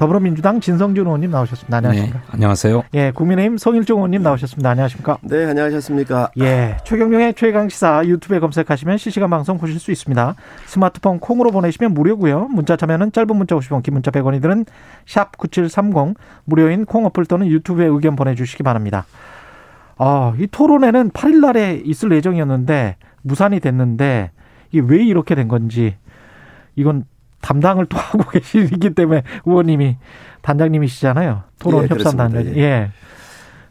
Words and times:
더불어민주당 0.00 0.60
진성준 0.60 1.04
의원님 1.04 1.30
나오셨습니다. 1.30 1.76
안녕하십니까? 1.76 2.18
네, 2.20 2.24
안녕하세요. 2.30 2.84
예, 2.94 3.10
국민의힘 3.10 3.58
송일종 3.58 3.98
의원님 3.98 4.22
나오셨습니다. 4.22 4.70
안녕하십니까? 4.70 5.18
네, 5.20 5.44
안녕하셨습니까? 5.44 6.30
예, 6.40 6.78
최경영의 6.84 7.34
최강 7.34 7.68
시사 7.68 8.06
유튜브에 8.06 8.38
검색하시면 8.38 8.96
실시간 8.96 9.28
방송 9.28 9.58
보실 9.58 9.78
수 9.78 9.92
있습니다. 9.92 10.36
스마트폰 10.64 11.20
콩으로 11.20 11.50
보내시면 11.50 11.92
무료고요. 11.92 12.48
문자 12.48 12.76
참여는 12.78 13.12
짧은 13.12 13.36
문자 13.36 13.54
50원, 13.56 13.82
긴 13.82 13.92
문자 13.92 14.10
100원이 14.10 14.40
드는 14.40 14.64
샵 15.04 15.36
9730 15.36 16.16
무료인 16.44 16.86
콩 16.86 17.04
어플 17.04 17.26
또는 17.26 17.48
유튜브에 17.48 17.84
의견 17.84 18.16
보내 18.16 18.34
주시기 18.34 18.62
바랍니다. 18.62 19.04
아, 19.98 20.32
이 20.38 20.46
토론회는 20.46 21.10
8일 21.10 21.40
날에 21.42 21.74
있을 21.84 22.10
예정이었는데 22.12 22.96
무산이 23.20 23.60
됐는데 23.60 24.30
이게 24.72 24.82
왜 24.82 25.04
이렇게 25.04 25.34
된 25.34 25.46
건지 25.46 25.96
이건 26.74 27.04
담당을 27.40 27.86
또 27.86 27.96
하고 27.98 28.28
계시기 28.30 28.90
때문에 28.90 29.22
의원님이 29.44 29.96
단장님이시잖아요. 30.42 31.42
토론 31.58 31.84
예, 31.84 31.88
협상 31.88 32.16
단장. 32.16 32.44
예. 32.46 32.60
예. 32.60 32.90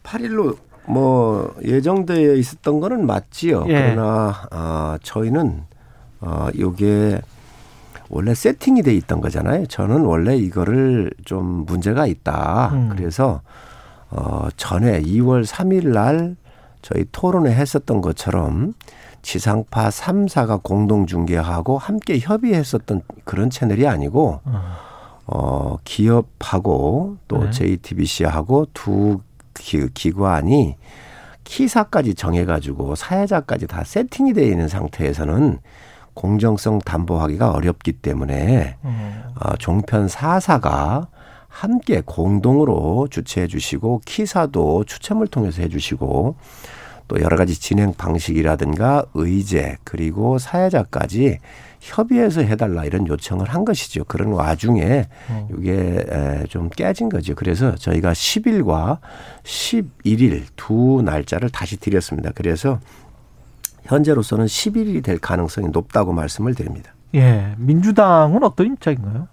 8일로 0.04 0.58
뭐 0.88 1.56
예정되어 1.64 2.34
있었던 2.34 2.80
거는 2.80 3.06
맞지요. 3.06 3.66
예. 3.68 3.94
그러나 3.94 4.34
아, 4.52 4.98
저희는 5.04 5.64
어 6.22 6.48
요게 6.58 7.22
원래 8.10 8.34
세팅이 8.34 8.82
돼 8.82 8.94
있던 8.96 9.22
거잖아요. 9.22 9.68
저는 9.68 10.02
원래 10.02 10.36
이거를 10.36 11.12
좀 11.26 11.66
문제가 11.66 12.08
있다. 12.08 12.72
음. 12.74 12.90
그래서 12.96 13.42
어 14.10 14.48
전에 14.58 15.02
2월 15.02 15.46
3일 15.46 15.90
날 15.90 16.36
저희 16.82 17.06
토론회 17.12 17.54
했었던 17.54 18.02
것처럼 18.02 18.74
지상파 19.22 19.90
3사가 19.90 20.64
공동 20.64 21.06
중계하고 21.06 21.78
함께 21.78 22.20
협의했었던 22.20 23.02
그런 23.24 23.50
채널이 23.50 23.88
아니고 23.88 24.42
어 25.26 25.78
기업하고 25.84 27.18
또 27.28 27.44
네. 27.44 27.52
JTBC하고 27.52 28.68
두 28.74 29.20
기, 29.54 29.88
기관이 29.94 30.76
키사까지 31.44 32.16
정해가지고 32.16 32.96
사회자까지 32.96 33.68
다 33.68 33.84
세팅이 33.84 34.34
되어 34.34 34.46
있는 34.46 34.68
상태에서는 34.68 35.60
공정성 36.14 36.80
담보하기가 36.80 37.52
어렵기 37.52 37.94
때문에 37.94 38.78
음. 38.84 39.24
어, 39.40 39.56
종편 39.58 40.08
4사가 40.08 41.08
함께 41.48 42.02
공동으로 42.06 43.08
주최해 43.10 43.48
주시고 43.48 44.02
키사도 44.06 44.84
추첨을 44.86 45.28
통해서 45.28 45.62
해 45.62 45.70
주시고 45.70 46.36
또 47.10 47.20
여러 47.20 47.36
가지 47.36 47.60
진행 47.60 47.94
방식이라든가 47.94 49.04
의제 49.16 49.78
그리고 49.84 50.38
사회자까지 50.38 51.40
협의해서 51.82 52.42
해달라 52.42 52.86
이런 52.86 53.08
요청을 53.08 53.50
한 53.50 53.66
것이죠. 53.66 54.04
그런 54.06 54.32
와중에 54.32 55.08
어. 55.30 55.48
이게 55.58 56.06
에, 56.08 56.44
좀 56.50 56.70
깨진 56.70 57.10
거죠. 57.10 57.36
그래서 57.36 57.76
저희가 57.76 58.14
10일과 58.14 59.00
11일 59.44 60.44
두 60.56 61.02
날짜를 61.04 61.50
다시 61.50 61.78
드렸습니다. 61.78 62.32
그래서 62.36 62.80
현재로서는 63.84 64.46
11일이 64.46 65.04
될 65.04 65.18
가능성이 65.18 65.70
높다고 65.70 66.14
말씀을 66.14 66.54
드립니다. 66.54 66.94
예. 67.16 67.56
민주당은 67.58 68.44
어떤 68.44 68.68
입장인가요? 68.74 69.28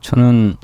저는 0.00 0.56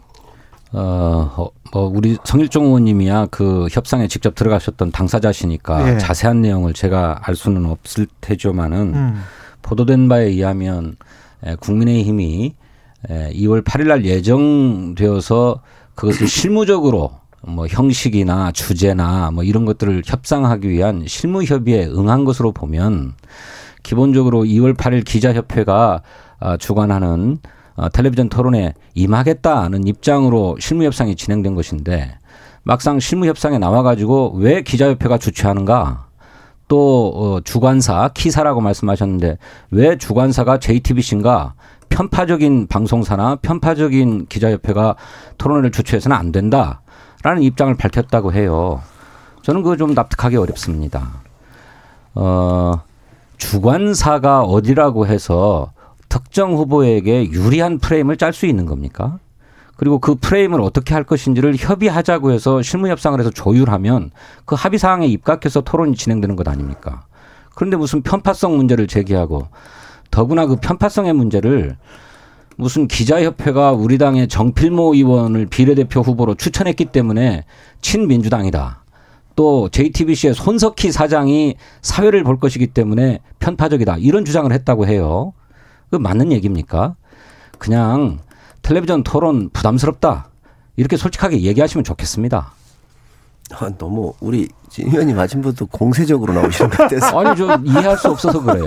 어 0.75 1.51
뭐 1.75 1.91
우리 1.93 2.17
성일종 2.23 2.67
의원님이야 2.67 3.27
그 3.33 3.67
협상에 3.69 4.07
직접 4.07 4.37
들어가셨던 4.37 4.93
당사자시니까 4.93 5.95
예. 5.95 5.99
자세한 5.99 6.41
내용을 6.41 6.73
제가 6.73 7.19
알 7.23 7.35
수는 7.35 7.67
없을 7.67 8.07
테지만은 8.21 8.95
음. 8.95 9.23
보도된 9.63 10.09
바에 10.09 10.27
의하면 10.27 10.95
에, 11.43 11.57
국민의힘이 11.57 12.55
에, 13.11 13.33
2월 13.33 13.65
8일 13.65 13.89
날 13.89 14.05
예정되어서 14.05 15.63
그것을 15.97 16.29
실무적으로 16.31 17.11
뭐 17.43 17.67
형식이나 17.67 18.53
주제나 18.53 19.33
뭐 19.33 19.43
이런 19.43 19.65
것들을 19.65 20.03
협상하기 20.07 20.69
위한 20.69 21.05
실무 21.09 21.43
협의에 21.43 21.87
응한 21.87 22.25
것으로 22.25 22.53
보면 22.53 23.15
기본적으로 23.83 24.45
2월 24.45 24.77
8일 24.77 25.05
기자협회가 25.05 26.03
아, 26.39 26.57
주관하는 26.57 27.39
어, 27.77 27.89
텔레비전 27.89 28.29
토론에 28.29 28.75
임하겠다는 28.95 29.87
입장으로 29.87 30.57
실무 30.61 30.85
협상이 30.85 31.17
진행된 31.17 31.55
것인데 31.55 32.19
막상 32.63 32.99
실무 32.99 33.27
협상에 33.27 33.59
나와 33.59 33.83
가지고 33.83 34.33
왜 34.37 34.63
기자협회가 34.63 35.19
주최하는가 35.19 36.07
또 36.69 37.13
어, 37.15 37.41
주관사 37.43 38.11
키사라고 38.15 38.61
말씀하셨는데 38.61 39.39
왜 39.71 39.99
주관사가 39.99 40.59
JTBC인가 40.59 41.55
편파적인 41.91 42.67
방송사나 42.69 43.37
편파적인 43.37 44.27
기자협회가 44.29 44.97
토론회를 45.39 45.71
주최해서는 45.71 46.17
안 46.17 46.33
된다라는 46.33 47.43
입장을 47.43 47.75
밝혔다고 47.77 48.33
해요. 48.33 48.81
저는 49.43 49.63
그거 49.63 49.77
좀 49.77 49.93
납득하기 49.95 50.37
어렵습니다. 50.37 51.23
어, 52.15 52.81
주관사가 53.37 54.43
어디라고 54.43 55.07
해서 55.07 55.73
특정 56.15 56.55
후보에게 56.55 57.33
유리한 57.33 57.81
프레임을 57.81 58.17
짤 58.17 58.33
수 58.33 58.47
있는 58.47 58.67
겁니까? 58.67 59.19
그리고 59.77 59.99
그 59.99 60.15
프레임을 60.15 60.61
어떻게 60.61 60.95
할 60.95 61.03
것인지를 61.03 61.57
협의하자고 61.59 62.31
해서 62.31 62.63
실무 62.63 62.87
협상을 62.89 63.19
해서 63.19 63.31
조율하면 63.31 64.13
그 64.45 64.55
합의 64.55 64.79
사항에 64.79 65.09
입각해서 65.09 65.63
토론이 65.63 65.97
진행되는 65.97 66.37
것 66.37 66.47
아닙니까? 66.47 67.07
그런데 67.57 67.77
무슨 67.77 68.03
편파성 68.03 68.57
문제를 68.57 68.87
제기하고 68.87 69.49
더구나 70.13 70.47
그 70.47 70.55
편파성의 70.55 71.15
문제를 71.15 71.77
무슨 72.57 72.87
기자협회가 72.87 73.73
우리 73.73 73.99
당의 73.99 74.29
정필모 74.29 74.95
의원을 74.95 75.47
비례대표 75.47 76.01
후보로 76.03 76.37
추천했기 76.37 76.85
때문에 76.85 77.45
친민주당이다. 77.81 78.85
또 79.35 79.69
JTBC의 79.69 80.35
손석희 80.35 80.93
사장이 80.93 81.57
사회를 81.83 82.23
볼 82.23 82.39
것이기 82.39 82.69
때문에 82.69 83.19
편파적이다. 83.41 83.97
이런 83.99 84.25
주장을 84.25 84.53
했다고 84.53 84.87
해요. 84.87 85.33
그 85.91 85.97
맞는 85.97 86.33
얘기입니까? 86.33 86.95
그냥 87.59 88.19
텔레비전 88.63 89.03
토론 89.05 89.51
부담스럽다. 89.51 90.29
이렇게 90.77 90.97
솔직하게 90.97 91.43
얘기하시면 91.43 91.85
좋겠습니다. 91.85 92.53
아, 93.53 93.71
너무 93.79 94.15
우리 94.21 94.49
진 94.71 94.89
의원님 94.89 95.19
아침 95.19 95.41
부터 95.43 95.67
공세적으로 95.67 96.33
나오시는 96.33 96.71
것 96.71 96.77
같아서 96.79 97.21
아니, 97.21 97.37
저 97.37 97.59
이해할 97.63 97.97
수 97.99 98.09
없어서 98.09 98.43
그래요. 98.43 98.67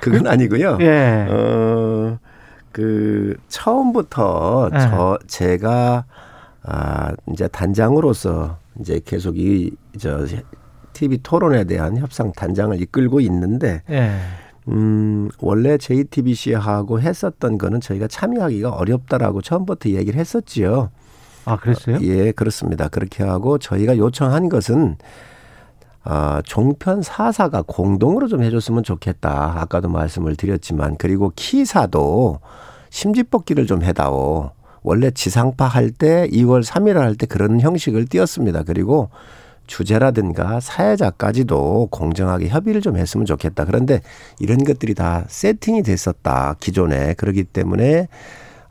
그건 0.00 0.26
아니고요. 0.26 0.78
예. 0.80 1.26
어, 1.28 2.18
그 2.72 3.36
처음부터 3.48 4.70
예. 4.72 4.78
저 4.78 5.18
제가 5.26 6.04
아 6.62 7.12
이제 7.32 7.48
단장으로서 7.48 8.56
이제 8.80 9.00
계속 9.04 9.36
이 9.38 9.72
저 9.98 10.24
TV 10.92 11.18
토론에 11.22 11.64
대한 11.64 11.96
협상 11.98 12.30
단장을 12.32 12.80
이끌고 12.80 13.20
있는데 13.20 13.82
예. 13.90 14.12
음 14.68 15.28
원래 15.40 15.78
JTBC하고 15.78 17.00
했었던 17.00 17.58
거는 17.58 17.80
저희가 17.80 18.06
참여하기가 18.08 18.70
어렵다라고 18.70 19.42
처음부터 19.42 19.90
얘기를 19.90 20.18
했었지요. 20.20 20.90
아, 21.46 21.56
그랬어요? 21.56 21.98
예, 22.02 22.32
그렇습니다. 22.32 22.88
그렇게 22.88 23.24
하고 23.24 23.58
저희가 23.58 23.96
요청한 23.96 24.48
것은 24.48 24.96
아, 26.02 26.40
종편 26.44 27.02
사사가 27.02 27.62
공동으로 27.66 28.26
좀 28.28 28.42
해줬으면 28.42 28.82
좋겠다. 28.84 29.54
아까도 29.60 29.88
말씀을 29.88 30.36
드렸지만 30.36 30.96
그리고 30.98 31.32
키사도 31.36 32.40
심지뽑기를 32.90 33.66
좀 33.66 33.82
해다오. 33.82 34.50
원래 34.82 35.10
지상파 35.10 35.66
할 35.66 35.90
때 35.92 36.26
2월 36.32 36.64
3일 36.64 36.94
할 36.94 37.14
때 37.16 37.26
그런 37.26 37.60
형식을 37.60 38.06
띄었습니다. 38.06 38.62
그리고 38.62 39.10
주제라든가 39.70 40.58
사회자까지도 40.58 41.88
공정하게 41.92 42.48
협의를 42.48 42.80
좀 42.80 42.96
했으면 42.96 43.24
좋겠다. 43.24 43.64
그런데 43.64 44.00
이런 44.40 44.58
것들이 44.58 44.94
다 44.94 45.24
세팅이 45.28 45.84
됐었다. 45.84 46.56
기존에. 46.58 47.14
그렇기 47.14 47.44
때문에 47.44 48.08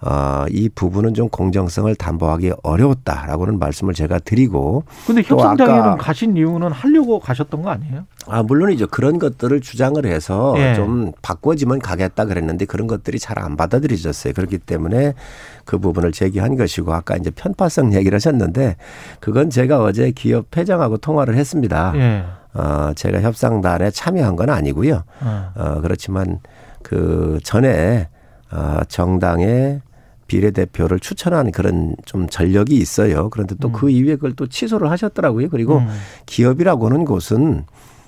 어, 0.02 0.46
이 0.50 0.70
부분은 0.70 1.14
좀 1.14 1.28
공정성을 1.30 1.94
담보하기 1.96 2.52
어려웠다라고는 2.64 3.60
말씀을 3.60 3.94
제가 3.94 4.20
드리고. 4.20 4.84
근데 5.06 5.22
협상장에는 5.24 5.98
가신 5.98 6.38
이유는 6.38 6.72
하려고 6.72 7.20
가셨던 7.20 7.62
거 7.64 7.70
아니에요? 7.72 8.06
아, 8.28 8.44
물론이죠. 8.44 8.88
그런 8.88 9.20
것들을 9.20 9.60
주장을 9.62 10.06
해서 10.06 10.54
예. 10.58 10.76
좀 10.76 11.12
바꿔지면 11.22 11.80
가겠다 11.80 12.26
그랬는데 12.26 12.66
그런 12.66 12.86
것들이 12.88 13.18
잘 13.20 13.40
안 13.40 13.56
받아들여졌어요. 13.56 14.34
그렇기 14.34 14.58
때문에 14.58 15.14
그 15.64 15.78
부분을 15.80 16.12
제기한 16.12 16.58
것이고 16.58 16.94
아까 16.94 17.16
이제 17.16 17.32
편파성 17.32 17.94
얘기를 17.96 18.16
하셨는데 18.16 18.76
그건 19.22 19.50
제가 19.50 19.82
어제 19.82 20.12
기업 20.12 20.56
회장하고 20.58 20.98
통화를 20.98 21.36
했습니다. 21.36 21.94
예. 21.96 22.26
어, 22.54 22.92
제가 22.96 23.22
협상단에 23.22 23.92
참여한 23.92 24.36
건 24.36 24.50
아니고요. 24.50 25.04
어. 25.22 25.52
어, 25.56 25.80
그렇지만 25.82 26.40
그 26.84 27.40
전에 27.44 28.10
어, 28.52 28.80
정당의 28.88 29.82
비례대표를 30.30 31.00
추천한 31.00 31.52
그런 31.52 31.96
좀 32.06 32.30
전력이 32.30 32.76
있어요. 32.78 33.30
그런데 33.30 33.56
또그 33.56 33.90
이후에 33.90 34.16
그걸 34.16 34.34
또 34.34 34.48
취소를 34.48 34.90
하셨더라고요. 34.92 35.50
그리고 35.50 35.80
음. 35.80 35.88
기업이라고 36.26 36.86
하는 36.86 37.04
곳은 37.04 37.66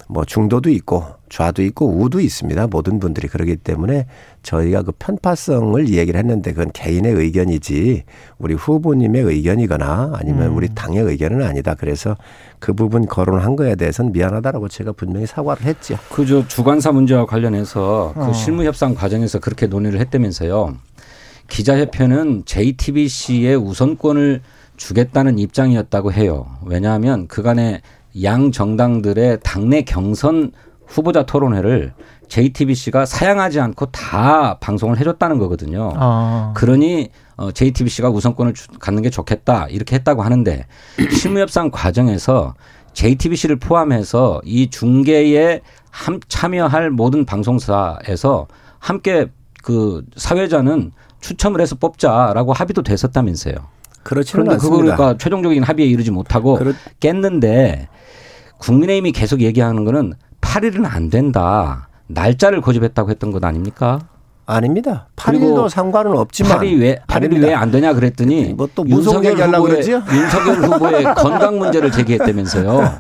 뭐 0.08 0.26
중도도 0.26 0.70
있고 0.70 1.06
좌도 1.30 1.64
있고 1.64 1.88
우도 1.88 2.20
있습니다. 2.20 2.68
모든 2.68 3.00
분들이 3.00 3.30
그러기 3.30 3.56
때문에 3.56 4.08
저희가 4.44 4.82
그 4.82 4.92
편파성을 5.00 5.88
얘기를 5.88 6.20
했는데 6.20 6.52
그건 6.52 6.70
개인의 6.74 7.14
의견이지 7.14 8.04
우리 8.38 8.54
후보님의 8.54 9.24
의견이거나 9.24 10.12
아니면 10.16 10.48
음. 10.48 10.58
우리 10.58 10.68
당의 10.76 11.02
의견은 11.02 11.42
아니다. 11.44 11.76
그래서 11.76 12.18
그 12.60 12.74
부분 12.74 13.06
거론한 13.06 13.56
거에 13.56 13.76
대해서는 13.76 14.12
미안하다라고 14.12 14.68
제가 14.68 14.92
분명히 14.92 15.26
사과를 15.26 15.64
했죠. 15.64 15.98
그저 16.10 16.46
주관사 16.46 16.92
문제와 16.92 17.26
관련해서 17.26 18.14
어. 18.14 18.28
그 18.28 18.34
실무 18.34 18.66
협상 18.66 18.94
과정에서 18.94 19.40
그렇게 19.40 19.68
논의를 19.68 20.02
했다면서요. 20.02 20.76
기자협회는 21.62 22.44
JTBC의 22.46 23.58
우선권을 23.58 24.42
주겠다는 24.78 25.38
입장이었다고 25.38 26.14
해요. 26.14 26.48
왜냐하면 26.66 27.28
그간의 27.28 27.82
양 28.24 28.52
정당들의 28.54 29.40
당내 29.44 29.82
경선 29.82 30.54
후보자 30.88 31.24
토론회를 31.26 31.94
JTBC가 32.30 33.06
사양하지 33.06 33.60
않고 33.60 33.88
다 33.88 34.60
방송을 34.62 34.98
해줬다는 34.98 35.40
거거든요. 35.40 35.92
아. 35.98 36.54
그러니 36.56 37.10
어, 37.36 37.52
JTBC가 37.52 38.10
우선권을 38.10 38.54
주- 38.54 38.68
갖는 38.80 39.02
게 39.02 39.10
좋겠다 39.10 39.68
이렇게 39.68 39.96
했다고 39.98 40.22
하는데 40.24 40.66
실무협상 41.12 41.70
과정에서 41.72 42.54
JTBC를 42.94 43.58
포함해서 43.58 44.42
이 44.46 44.70
중계에 44.70 45.60
함, 45.90 46.22
참여할 46.30 46.92
모든 46.92 47.26
방송사에서 47.26 48.48
함께 48.80 49.28
그 49.64 50.04
사회자는 50.16 50.94
추첨을 51.22 51.62
해서 51.62 51.76
뽑자라고 51.76 52.52
합의도 52.54 52.84
됐었다면서요. 52.84 53.56
그렇지는 54.04 54.46
그런데 54.46 54.54
않습니다. 54.56 54.96
그러니까 54.96 55.18
최종적인 55.18 55.64
합의에 55.64 55.86
이르지 55.88 56.12
못하고 56.12 56.56
그렇- 56.58 56.74
깼는데 57.00 57.88
국민의힘이 58.58 59.12
계속 59.12 59.42
얘기하는 59.42 59.86
거는 59.86 60.14
8일은 60.42 60.86
안 60.86 61.10
된다. 61.10 61.88
날짜를 62.08 62.62
고집했다고 62.62 63.10
했던 63.12 63.32
것 63.32 63.44
아닙니까? 63.46 64.00
아닙니다. 64.48 65.08
그리고 65.16 65.46
8일도 65.66 65.70
상관은 65.70 66.18
없지만 66.18 66.60
8일 66.60 66.82
왜 66.82 66.96
8일이 67.08 67.16
아닙니다. 67.16 67.48
왜안 67.48 67.72
되냐 67.72 67.94
그랬더니 67.94 68.54
뭐또 68.56 68.84
얘기하려고 69.24 69.66
후보의 69.68 69.72
그러지요? 69.74 70.04
윤석열 70.12 70.56
후보의 70.64 71.04
건강 71.16 71.58
문제를 71.60 71.92
제기했다면서요. 71.92 73.00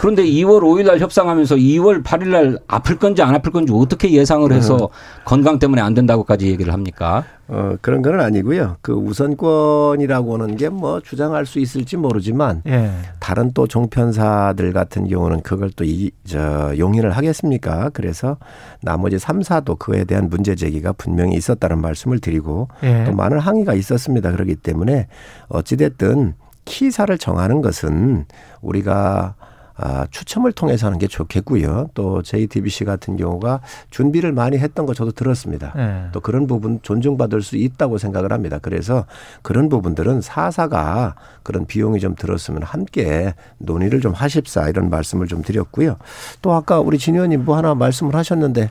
그런데 0.00 0.24
2월 0.24 0.60
5일 0.62 0.86
날 0.86 0.98
협상하면서 1.00 1.56
2월 1.56 2.02
8일 2.02 2.28
날 2.28 2.58
아플 2.66 2.96
건지 2.98 3.20
안 3.20 3.34
아플 3.34 3.52
건지 3.52 3.72
어떻게 3.76 4.10
예상을 4.12 4.50
해서 4.52 4.76
음. 4.76 4.88
건강 5.24 5.58
때문에 5.58 5.82
안 5.82 5.92
된다고까지 5.92 6.46
얘기를 6.46 6.72
합니까? 6.72 7.24
어, 7.52 7.76
그런 7.82 8.00
건 8.00 8.20
아니고요. 8.20 8.76
그 8.80 8.92
우선권이라고 8.92 10.34
하는 10.34 10.56
게 10.56 10.70
뭐 10.70 11.00
주장할 11.00 11.46
수 11.46 11.58
있을지 11.58 11.96
모르지만 11.96 12.62
예. 12.66 12.90
다른 13.18 13.50
또 13.52 13.66
종편사들 13.66 14.72
같은 14.72 15.06
경우는 15.08 15.42
그걸 15.42 15.70
또 15.70 15.84
이, 15.84 16.10
저, 16.24 16.72
용인을 16.78 17.10
하겠습니까? 17.10 17.90
그래서 17.92 18.36
나머지 18.80 19.16
3사도 19.16 19.78
그에 19.78 20.04
대한 20.04 20.28
문제 20.28 20.54
제기가 20.54 20.92
분명히 20.92 21.36
있었다는 21.36 21.80
말씀을 21.80 22.20
드리고 22.20 22.68
예. 22.84 23.04
또 23.04 23.12
많은 23.12 23.38
항의가 23.40 23.74
있었습니다. 23.74 24.30
그렇기 24.30 24.56
때문에 24.56 25.08
어찌됐든 25.48 26.34
키사를 26.64 27.16
정하는 27.18 27.62
것은 27.62 28.26
우리가 28.62 29.34
아, 29.82 30.06
추첨을 30.10 30.52
통해서 30.52 30.86
하는 30.86 30.98
게 30.98 31.06
좋겠고요. 31.06 31.88
또 31.94 32.20
JTBC 32.20 32.84
같은 32.84 33.16
경우가 33.16 33.60
준비를 33.88 34.32
많이 34.32 34.58
했던 34.58 34.84
거 34.84 34.92
저도 34.92 35.12
들었습니다. 35.12 35.72
예. 35.78 36.10
또 36.12 36.20
그런 36.20 36.46
부분 36.46 36.80
존중받을 36.82 37.40
수 37.40 37.56
있다고 37.56 37.96
생각을 37.96 38.30
합니다. 38.30 38.58
그래서 38.60 39.06
그런 39.40 39.70
부분들은 39.70 40.20
사사가 40.20 41.14
그런 41.42 41.64
비용이 41.64 41.98
좀 41.98 42.14
들었으면 42.14 42.62
함께 42.62 43.32
논의를 43.56 44.02
좀 44.02 44.12
하십사 44.12 44.68
이런 44.68 44.90
말씀을 44.90 45.26
좀 45.26 45.40
드렸고요. 45.40 45.96
또 46.42 46.52
아까 46.52 46.78
우리 46.78 46.98
진 46.98 47.14
의원님 47.14 47.46
뭐 47.46 47.56
하나 47.56 47.74
말씀을 47.74 48.14
하셨는데 48.14 48.68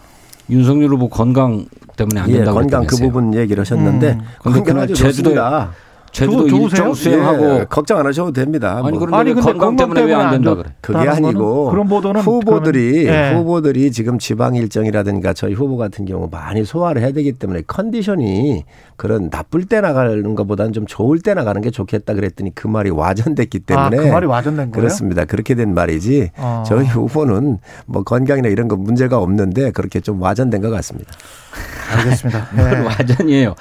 윤석열 0.52 0.92
후보 0.92 1.10
건강 1.10 1.66
때문에 1.96 2.20
안 2.22 2.30
예, 2.30 2.34
된다고 2.36 2.60
건강 2.60 2.86
그. 2.86 2.98
부분 2.98 3.34
얘기를 3.34 3.60
하셨는데 3.62 4.12
음. 4.12 4.22
건강 4.40 4.78
아주 4.78 4.94
좋습니다. 4.94 5.72
제주도 6.12 6.48
좋- 6.48 6.50
좋으세요? 6.50 6.66
일정 6.66 6.94
수행하고 6.94 7.60
예, 7.60 7.66
걱정 7.70 7.98
안 8.00 8.06
하셔도 8.06 8.32
됩니다. 8.32 8.78
아니 8.84 8.92
뭐. 8.92 9.00
그런데 9.00 9.18
아니, 9.18 9.34
근데 9.34 9.52
건강 9.54 9.76
때문에 9.76 10.02
왜 10.04 10.14
안 10.14 10.32
된다 10.32 10.56
그래? 10.56 10.70
그게? 10.82 10.98
아니고 11.00 11.70
그런 11.70 11.88
보도는 11.88 12.22
후보들이 12.22 13.04
그러면- 13.06 13.14
예. 13.34 13.36
후보들이 13.38 13.92
지금 13.92 14.20
지방 14.20 14.56
일정이라든가 14.56 15.34
저희 15.34 15.54
후보 15.54 15.78
같은 15.78 16.06
경우 16.06 16.28
많이 16.32 16.66
소화를 16.66 17.02
해야 17.02 17.12
되기 17.12 17.32
때문에 17.34 17.62
컨디션이 17.68 18.64
그런 18.96 19.30
나쁠 19.32 19.66
때 19.66 19.82
나가는 19.82 20.36
것보다는 20.36 20.74
좀 20.74 20.86
좋을 20.88 21.20
때 21.20 21.34
나가는 21.34 21.62
게 21.62 21.70
좋겠다 21.72 22.14
그랬더니 22.14 22.54
그 22.54 22.68
말이 22.68 22.90
와전됐기 22.90 23.60
아, 23.72 23.90
때문에 23.90 23.98
그 24.10 24.14
말이 24.14 24.26
와전된 24.26 24.72
거예요? 24.72 24.82
그렇습니다. 24.82 25.26
그렇게 25.26 25.56
된 25.56 25.74
말이지 25.74 26.32
어. 26.38 26.64
저희 26.66 26.86
후보는 26.86 27.60
뭐 27.86 28.04
건강이나 28.04 28.50
이런 28.50 28.68
거 28.68 28.76
문제가 28.76 29.18
없는데 29.20 29.72
그렇게 29.72 30.00
좀 30.02 30.22
와전된 30.22 30.62
것 30.62 30.70
같습니다. 30.70 31.12
알겠습니다. 31.92 32.48
그걸 32.50 32.74
예. 32.74 32.78
와전이에요. 32.86 33.56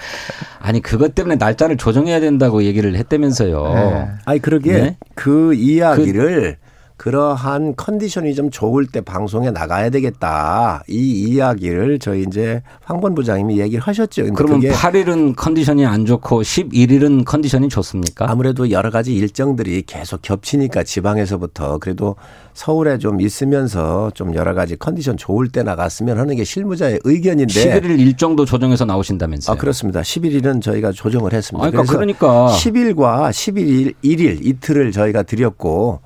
아니 0.60 0.82
그것 0.82 1.14
때문에 1.14 1.36
날짜를 1.36 1.76
조정해야 1.76 2.20
된다고 2.20 2.62
얘기를 2.62 2.94
했다면서요. 2.94 3.74
네. 3.74 4.08
아니 4.24 4.38
그러게 4.40 4.72
네? 4.72 4.96
그 5.14 5.54
이야기를 5.54 6.56
그, 6.60 6.67
러한 7.10 7.74
컨디션이 7.76 8.34
좀 8.34 8.50
좋을 8.50 8.86
때 8.86 9.00
방송에 9.00 9.50
나가야 9.50 9.90
되겠다. 9.90 10.82
이 10.88 11.24
이야기를 11.28 11.98
저희 11.98 12.24
이제 12.26 12.62
황본 12.84 13.14
부장님이 13.14 13.58
얘기를 13.60 13.82
하셨죠. 13.82 14.32
그러면 14.34 14.60
그게 14.60 14.72
8일은 14.72 15.34
컨디션이 15.36 15.86
안 15.86 16.04
좋고 16.04 16.42
11일은 16.42 17.24
컨디션이 17.24 17.68
좋습니까? 17.68 18.30
아무래도 18.30 18.70
여러 18.70 18.90
가지 18.90 19.14
일정들이 19.14 19.82
계속 19.86 20.22
겹치니까 20.22 20.84
지방에서부터 20.84 21.78
그래도 21.78 22.16
서울에 22.54 22.98
좀 22.98 23.20
있으면서 23.20 24.10
좀 24.14 24.34
여러 24.34 24.54
가지 24.54 24.76
컨디션 24.76 25.16
좋을 25.16 25.48
때 25.48 25.62
나갔으면 25.62 26.18
하는 26.18 26.36
게 26.36 26.44
실무자의 26.44 27.00
의견인데 27.04 27.80
11일 27.80 28.00
일정도 28.00 28.44
조정해서 28.44 28.84
나오신다면서요. 28.84 29.54
아 29.54 29.58
그렇습니다. 29.58 30.00
11일은 30.00 30.60
저희가 30.60 30.92
조정을 30.92 31.32
했습니다. 31.32 31.64
아니, 31.64 31.72
그러니까, 31.72 31.94
그러니까 31.94 32.26
10일과 32.48 33.30
11일 33.30 33.94
1일 34.02 34.44
이틀을 34.44 34.92
저희가 34.92 35.22
드렸고 35.22 36.00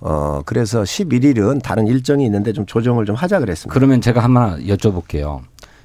어 0.00 0.42
그래서 0.46 0.82
11일은 0.82 1.62
다른 1.62 1.86
일정이 1.86 2.24
있는데 2.24 2.52
좀 2.52 2.66
조정을 2.66 3.04
좀 3.04 3.16
하자 3.16 3.40
그랬습니다. 3.40 3.74
그러면 3.74 4.00
제가 4.00 4.22
하나 4.22 4.56
여쭤볼게요. 4.58 5.40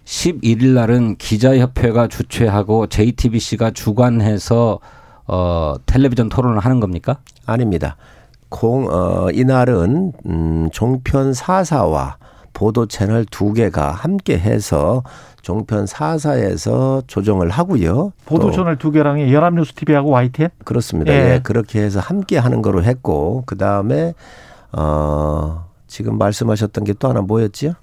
11일 0.06 0.74
날은 0.74 1.16
기자협회가 1.16 2.08
주최하고 2.08 2.88
JTBC가 2.88 3.72
주관해서 3.72 4.80
어, 5.26 5.76
텔레비전 5.86 6.30
토론을 6.30 6.60
하는 6.60 6.80
겁니까? 6.80 7.18
아닙니다. 7.46 7.96
공, 8.50 8.88
어, 8.90 9.30
이날은, 9.32 10.14
음, 10.26 10.70
종편 10.72 11.34
사사와 11.34 12.18
보도 12.54 12.86
채널 12.86 13.26
두 13.26 13.54
개가 13.54 13.92
함께 13.92 14.38
해서 14.38 15.04
종편 15.42 15.86
사사에서 15.88 17.02
조정을 17.08 17.50
하고요. 17.50 18.14
보도 18.26 18.48
또 18.48 18.52
채널 18.52 18.78
두 18.78 18.92
개랑이 18.92 19.34
연합뉴스 19.34 19.74
TV하고 19.74 20.10
YTN? 20.12 20.50
그렇습니다. 20.64 21.12
예. 21.14 21.34
예. 21.36 21.40
그렇게 21.44 21.82
해서 21.82 22.00
함께 22.00 22.38
하는 22.38 22.62
거로 22.62 22.84
했고, 22.84 23.44
그 23.46 23.58
다음에, 23.58 24.14
어, 24.72 25.66
지금 25.88 26.18
말씀하셨던 26.18 26.84
게 26.86 26.94
또 26.94 27.10
하나 27.10 27.22
뭐였지요? 27.22 27.74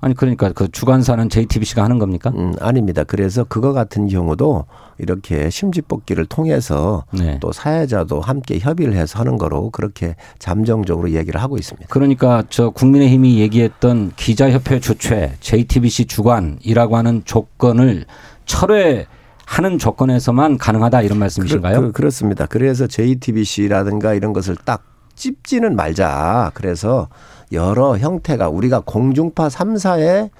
아니 0.00 0.14
그러니까 0.14 0.52
그 0.52 0.68
주관사는 0.68 1.28
JTBC가 1.28 1.84
하는 1.84 1.98
겁니까? 1.98 2.32
음, 2.34 2.54
아닙니다. 2.60 3.04
그래서 3.04 3.44
그거 3.44 3.72
같은 3.72 4.08
경우도 4.08 4.64
이렇게 4.98 5.50
심지뽑기를 5.50 6.26
통해서 6.26 7.04
네. 7.12 7.38
또 7.40 7.52
사회자도 7.52 8.20
함께 8.20 8.58
협의를 8.58 8.94
해서 8.94 9.18
하는 9.18 9.36
거로 9.36 9.70
그렇게 9.70 10.16
잠정적으로 10.38 11.10
얘기를 11.10 11.40
하고 11.42 11.56
있습니다. 11.58 11.88
그러니까 11.90 12.42
저 12.48 12.70
국민의힘이 12.70 13.38
얘기했던 13.40 14.12
기자협회 14.16 14.80
주최, 14.80 15.34
JTBC 15.40 16.06
주관이라고 16.06 16.96
하는 16.96 17.22
조건을 17.24 18.06
철회 18.46 19.06
하는 19.46 19.78
조건에서만 19.78 20.58
가능하다 20.58 21.02
이런 21.02 21.18
말씀이신가요? 21.18 21.92
그, 21.92 22.02
렇습니다 22.02 22.46
그래서 22.46 22.86
JTBC라든가 22.86 24.14
이런 24.14 24.32
것을 24.32 24.56
딱 24.64 24.84
찝지는 25.20 25.76
말자. 25.76 26.50
그래서 26.54 27.08
여러 27.52 27.98
형태가 27.98 28.48
우리가 28.48 28.80
공중파 28.86 29.48
3사에 29.48 30.30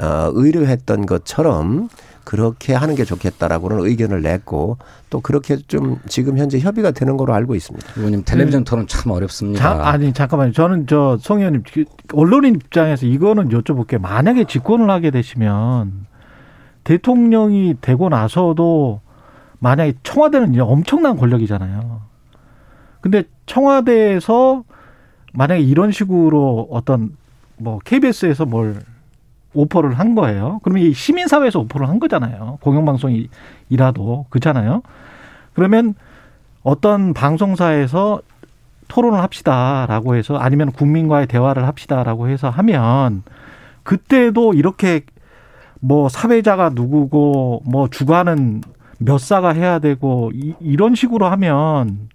어, 0.00 0.30
의뢰했던 0.32 1.04
것처럼 1.04 1.90
그렇게 2.24 2.72
하는 2.72 2.94
게 2.94 3.04
좋겠다라고는 3.04 3.80
의견을 3.84 4.22
냈고 4.22 4.78
또 5.10 5.20
그렇게 5.20 5.56
좀 5.56 5.98
지금 6.08 6.38
현재 6.38 6.58
협의가 6.58 6.92
되는 6.92 7.16
거로 7.18 7.34
알고 7.34 7.54
있습니다. 7.56 7.86
의원님 7.96 8.22
텔레비전 8.24 8.64
토론 8.64 8.86
참 8.86 9.12
어렵습니다. 9.12 9.60
자, 9.60 9.84
아니 9.86 10.12
잠깐만요. 10.14 10.52
저는 10.52 10.86
저 10.86 11.18
송 11.20 11.38
의원님 11.40 11.64
그 11.70 11.84
언론인 12.14 12.54
입장에서 12.54 13.04
이거는 13.06 13.50
여쭤볼게요. 13.50 14.00
만약에 14.00 14.44
집권을 14.44 14.88
하게 14.88 15.10
되시면 15.10 16.06
대통령이 16.84 17.74
되고 17.80 18.08
나서도 18.08 19.00
만약에 19.58 19.94
청와대는 20.02 20.52
이제 20.52 20.60
엄청난 20.60 21.16
권력이잖아요. 21.16 22.00
근데 23.02 23.24
청와대에서 23.44 24.64
만약에 25.34 25.60
이런 25.60 25.92
식으로 25.92 26.68
어떤 26.70 27.16
뭐 27.58 27.78
KBS에서 27.84 28.46
뭘 28.46 28.80
오퍼를 29.54 29.98
한 29.98 30.14
거예요. 30.14 30.60
그러면 30.62 30.84
이 30.84 30.94
시민사회에서 30.94 31.60
오퍼를 31.60 31.88
한 31.88 31.98
거잖아요. 31.98 32.58
공영방송이라도 32.62 34.26
그렇잖아요. 34.30 34.82
그러면 35.52 35.94
어떤 36.62 37.12
방송사에서 37.12 38.22
토론을 38.88 39.20
합시다라고 39.20 40.16
해서 40.16 40.36
아니면 40.36 40.70
국민과의 40.72 41.26
대화를 41.26 41.66
합시다라고 41.66 42.28
해서 42.28 42.50
하면 42.50 43.22
그때도 43.82 44.54
이렇게 44.54 45.02
뭐 45.80 46.08
사회자가 46.08 46.70
누구고 46.70 47.62
뭐 47.64 47.88
주관은 47.88 48.60
몇 48.98 49.18
사가 49.18 49.50
해야 49.50 49.80
되고 49.80 50.30
이, 50.34 50.54
이런 50.60 50.94
식으로 50.94 51.26
하면 51.26 52.08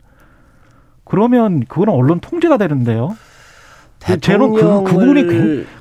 그러면 1.09 1.61
그거는 1.67 1.93
언론 1.93 2.19
통제가 2.19 2.57
되는데요. 2.57 3.15
저는 4.21 4.53
그, 4.53 4.83
그 4.83 4.93
부분이 4.93 5.23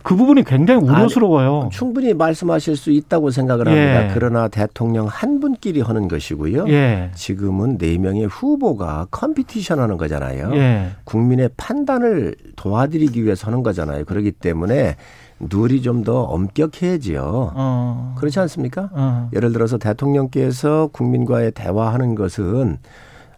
그 0.03 0.17
부분이 0.17 0.43
굉장히 0.45 0.83
우려스러워요. 0.83 1.63
아니, 1.63 1.71
충분히 1.71 2.15
말씀하실 2.15 2.77
수 2.77 2.91
있다고 2.91 3.31
생각을 3.31 3.69
합니다. 3.69 4.05
예. 4.05 4.11
그러나 4.15 4.49
대통령 4.49 5.07
한 5.07 5.39
분끼리 5.39 5.81
하는 5.81 6.09
것이고요. 6.09 6.67
예. 6.69 7.11
지금은 7.15 7.79
네 7.79 7.99
명의 7.99 8.27
후보가 8.27 9.09
컴피티션 9.11 9.79
하는 9.79 9.97
거잖아요. 9.97 10.51
예. 10.55 10.91
국민의 11.05 11.51
판단을 11.57 12.35
도와드리기 12.57 13.23
위해서 13.23 13.49
하는 13.49 13.63
거잖아요. 13.63 14.05
그렇기 14.07 14.33
때문에 14.33 14.97
룰이 15.39 15.83
좀더 15.83 16.23
엄격해지요. 16.23 17.53
어. 17.55 18.15
그렇지 18.19 18.41
않습니까? 18.41 18.89
어. 18.93 19.31
예를 19.35 19.53
들어서 19.53 19.77
대통령께서 19.77 20.89
국민과의 20.93 21.53
대화하는 21.53 22.15
것은 22.15 22.79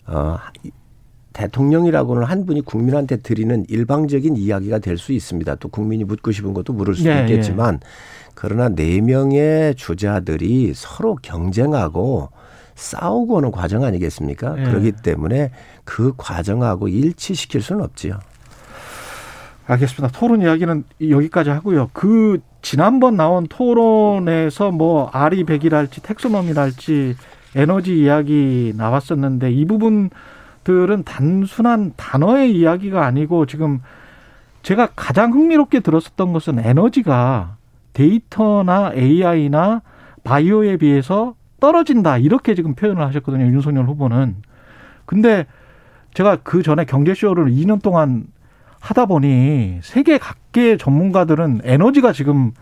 어, 0.06 0.36
대통령이라고는 1.38 2.24
한 2.24 2.46
분이 2.46 2.62
국민한테 2.62 3.18
드리는 3.18 3.64
일방적인 3.68 4.36
이야기가 4.36 4.80
될 4.80 4.98
수 4.98 5.12
있습니다. 5.12 5.54
또 5.56 5.68
국민이 5.68 6.02
묻고 6.02 6.32
싶은 6.32 6.52
것도 6.52 6.72
물을 6.72 6.92
수 6.96 7.04
네, 7.04 7.20
있겠지만 7.20 7.78
네. 7.78 7.86
그러나 8.34 8.68
네 8.68 9.00
명의 9.00 9.76
주자들이 9.76 10.72
서로 10.74 11.14
경쟁하고 11.22 12.30
싸우고 12.74 13.36
오는 13.36 13.52
과정 13.52 13.84
아니겠습니까? 13.84 14.54
네. 14.54 14.64
그렇기 14.64 14.92
때문에 15.04 15.52
그 15.84 16.12
과정하고 16.16 16.88
일치시킬 16.88 17.62
수는 17.62 17.84
없지요. 17.84 18.18
알겠습니다. 19.68 20.18
토론 20.18 20.42
이야기는 20.42 20.82
여기까지 21.08 21.50
하고요. 21.50 21.90
그 21.92 22.40
지난번 22.62 23.16
나온 23.16 23.46
토론에서 23.46 24.72
뭐 24.72 25.08
아리 25.12 25.44
백이랄지 25.44 26.02
텍소nom이랄지 26.02 27.14
에너지 27.54 28.00
이야기 28.00 28.72
나왔었는데 28.76 29.52
이 29.52 29.64
부분 29.64 30.10
들은 30.68 31.02
단순한 31.02 31.94
단어의 31.96 32.54
이야기가 32.54 33.06
아니고 33.06 33.46
지금 33.46 33.80
제가 34.62 34.88
가장 34.94 35.32
흥미롭게 35.32 35.80
들었었던 35.80 36.34
것은 36.34 36.58
에너지가 36.58 37.56
데이터나 37.94 38.92
AI나 38.94 39.80
바이오에 40.24 40.76
비해서 40.76 41.34
떨어진다. 41.58 42.18
이렇게 42.18 42.54
지금 42.54 42.74
표현을 42.74 43.02
하셨거든요. 43.02 43.46
윤석열 43.46 43.86
후보는. 43.86 44.36
근데 45.06 45.46
제가 46.12 46.36
그 46.42 46.62
전에 46.62 46.84
경제쇼를 46.84 47.46
2년 47.46 47.80
동안 47.80 48.26
하다 48.78 49.06
보니 49.06 49.78
세계 49.82 50.18
각계 50.18 50.76
전문가들은 50.76 51.62
에너지가 51.64 52.12
지금 52.12 52.52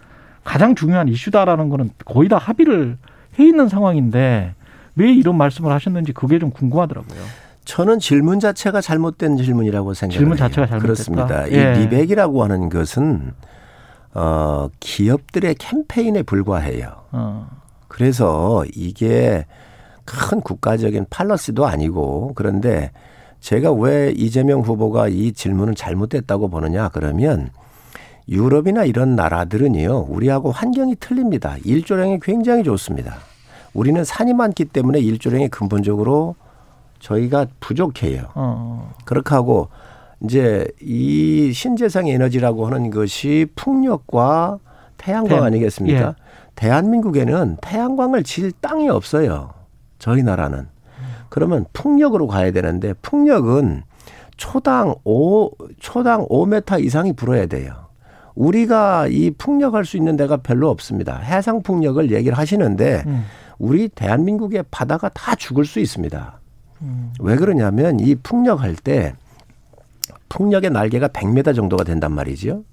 가장 0.45 0.77
중요한 0.77 1.09
이슈다라는 1.09 1.71
거는 1.71 1.91
거의 2.05 2.29
다 2.29 2.39
합의를 2.39 2.99
해 3.37 3.45
있는 3.45 3.69
상황인데 3.69 4.55
왜 4.95 5.13
이런 5.13 5.37
말씀을 5.37 5.73
하셨는지 5.73 6.13
그게 6.13 6.39
좀 6.39 6.53
궁금하더라고요. 6.53 7.46
저는 7.67 7.99
질문 7.99 8.41
자체가 8.41 8.81
잘못된 8.81 9.37
질문이라고 9.37 9.93
생각해요. 9.93 10.19
질문 10.19 10.37
자체가 10.37 10.67
잘못됐다. 10.69 10.79
그렇습니다. 10.79 11.51
예. 11.51 11.75
이 11.75 11.81
리백이라고 11.81 12.43
하는 12.43 12.69
것은 12.69 13.33
어 14.15 14.69
기업들의 14.81 15.57
캠페인에 15.57 16.23
불과해요. 16.23 16.93
어. 17.11 17.49
그래서 17.89 18.65
이게 18.75 19.45
큰 20.05 20.41
국가적인 20.41 21.07
팔러스도 21.11 21.67
아니고 21.67 22.33
그런데 22.37 22.93
제가 23.41 23.73
왜 23.73 24.13
이재명 24.17 24.61
후보가 24.61 25.09
이 25.09 25.33
질문을 25.33 25.75
잘못됐다고 25.75 26.49
보느냐 26.49 26.89
그러면 26.91 27.51
유럽이나 28.29 28.85
이런 28.85 29.17
나라들은요 29.17 30.07
우리하고 30.09 30.53
환경이 30.53 30.97
틀립니다. 31.01 31.57
일조량이 31.65 32.21
굉장히 32.23 32.63
좋습니다. 32.63 33.17
우리는 33.75 34.05
산이 34.05 34.35
많기 34.35 34.65
때문에 34.67 35.01
일조량이 35.01 35.49
근본적으로 35.49 36.37
저희가 37.07 37.47
부족해요. 37.61 38.25
어. 38.35 38.93
그렇게 39.05 39.35
하고 39.35 39.69
이제 40.25 40.67
이 40.81 41.53
신재생 41.53 42.09
에너지라고 42.09 42.67
하는 42.67 42.91
것이 42.91 43.47
풍력과 43.55 44.59
태양광 44.97 45.41
태, 45.41 45.45
아니겠습니까? 45.45 46.01
예. 46.01 46.15
대한민국에는 46.57 47.59
태양광을 47.61 48.25
질 48.25 48.51
땅이 48.51 48.89
없어요. 48.89 49.51
저희 49.99 50.23
나라는. 50.23 50.69
그러면 51.29 51.67
풍력으로 51.73 52.27
가야 52.27 52.51
되는데 52.51 52.95
풍력은 53.03 53.83
초당 54.37 54.95
5 55.05 55.51
초당 55.79 56.27
5m 56.27 56.83
이상이 56.85 57.13
불어야 57.13 57.47
돼요. 57.47 57.73
우리가 58.35 59.07
이 59.09 59.31
풍력할 59.31 59.85
수 59.85 59.97
있는 59.97 60.17
데가 60.17 60.39
별로 60.39 60.71
없습니다. 60.71 61.19
해상 61.19 61.63
풍력을 61.63 62.11
얘기를 62.11 62.37
하시는데 62.37 63.03
음. 63.07 63.25
우리 63.59 63.89
대한민국의 63.89 64.65
바다가 64.71 65.09
다 65.11 65.35
죽을 65.35 65.65
수 65.65 65.81
있습니다. 65.81 66.41
음. 66.83 67.13
왜 67.21 67.37
그러냐면 67.37 68.01
이 68.01 68.15
풍력할 68.15 68.77
때 68.77 69.15
풍력의 70.29 70.71
날개가 70.71 71.09
100m 71.09 71.55
정도가 71.55 71.85
된단 71.85 72.13
말이죠. 72.13 72.65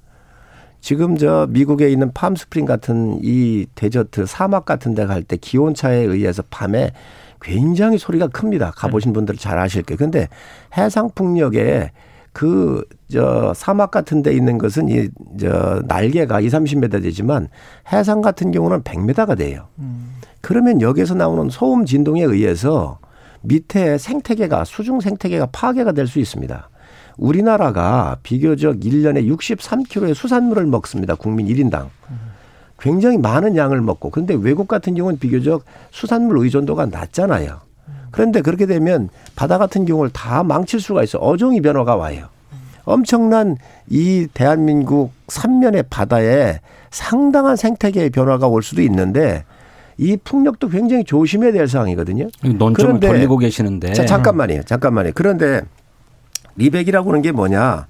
지금 0.81 1.17
저 1.17 1.47
미국에 1.49 1.89
있는 1.89 2.11
팜스프링 2.13 2.65
같은 2.65 3.19
이 3.23 3.65
데저트 3.75 4.25
사막 4.25 4.65
같은 4.65 4.93
데 4.95 5.05
갈 5.05 5.23
때 5.23 5.37
기온차에 5.37 5.95
의해서 5.97 6.43
밤에 6.49 6.91
굉장히 7.41 7.97
소리가 7.97 8.27
큽니다. 8.27 8.71
가보신 8.71 9.11
네. 9.11 9.13
분들 9.13 9.37
잘 9.37 9.57
아실 9.59 9.83
거예요. 9.83 9.97
근데 9.97 10.27
해상 10.77 11.09
풍력에 11.13 11.91
그, 12.33 12.83
저, 13.11 13.53
사막 13.55 13.91
같은 13.91 14.23
데 14.23 14.33
있는 14.33 14.57
것은 14.57 14.89
이, 14.89 15.07
저, 15.39 15.81
날개가 15.87 16.39
2, 16.41 16.47
30m 16.47 17.03
되지만 17.03 17.47
해상 17.91 18.21
같은 18.21 18.51
경우는 18.51 18.81
100m가 18.81 19.37
돼요. 19.37 19.67
음. 19.77 20.15
그러면 20.41 20.81
여기서 20.81 21.13
나오는 21.13 21.49
소음 21.49 21.85
진동에 21.85 22.23
의해서 22.23 22.97
밑에 23.43 23.97
생태계가, 23.97 24.65
수중 24.65 24.99
생태계가 25.01 25.47
파괴가 25.51 25.91
될 25.91 26.07
수 26.07 26.19
있습니다. 26.19 26.69
우리나라가 27.17 28.17
비교적 28.23 28.79
1년에 28.79 29.27
63kg의 29.29 30.13
수산물을 30.15 30.65
먹습니다. 30.65 31.15
국민 31.15 31.47
1인당. 31.47 31.89
음. 32.09 32.19
굉장히 32.79 33.17
많은 33.17 33.55
양을 33.55 33.81
먹고 33.81 34.09
그런데 34.09 34.33
외국 34.33 34.67
같은 34.67 34.95
경우는 34.95 35.19
비교적 35.19 35.63
수산물 35.91 36.39
의존도가 36.39 36.87
낮잖아요. 36.87 37.61
그런데 38.11 38.41
그렇게 38.41 38.65
되면 38.65 39.09
바다 39.35 39.57
같은 39.57 39.85
경우를 39.85 40.11
다 40.11 40.43
망칠 40.43 40.79
수가 40.81 41.03
있어. 41.03 41.17
어종이 41.19 41.61
변화가 41.61 41.95
와요. 41.95 42.27
엄청난 42.85 43.57
이 43.89 44.27
대한민국 44.33 45.13
삼면의 45.29 45.85
바다에 45.89 46.59
상당한 46.91 47.55
생태계의 47.55 48.09
변화가 48.09 48.47
올 48.47 48.61
수도 48.61 48.81
있는데 48.81 49.45
이 49.97 50.17
풍력도 50.17 50.69
굉장히 50.69 51.03
조심해야 51.03 51.51
될 51.51 51.67
상황이거든요. 51.67 52.27
논점을 52.43 52.99
돌리고 52.99 53.37
계시는데. 53.37 53.93
자, 53.93 54.05
잠깐만요. 54.05 54.63
잠깐만요. 54.63 55.11
그런데 55.13 55.61
리백이라고 56.55 57.09
하는 57.09 57.21
게 57.21 57.31
뭐냐. 57.31 57.87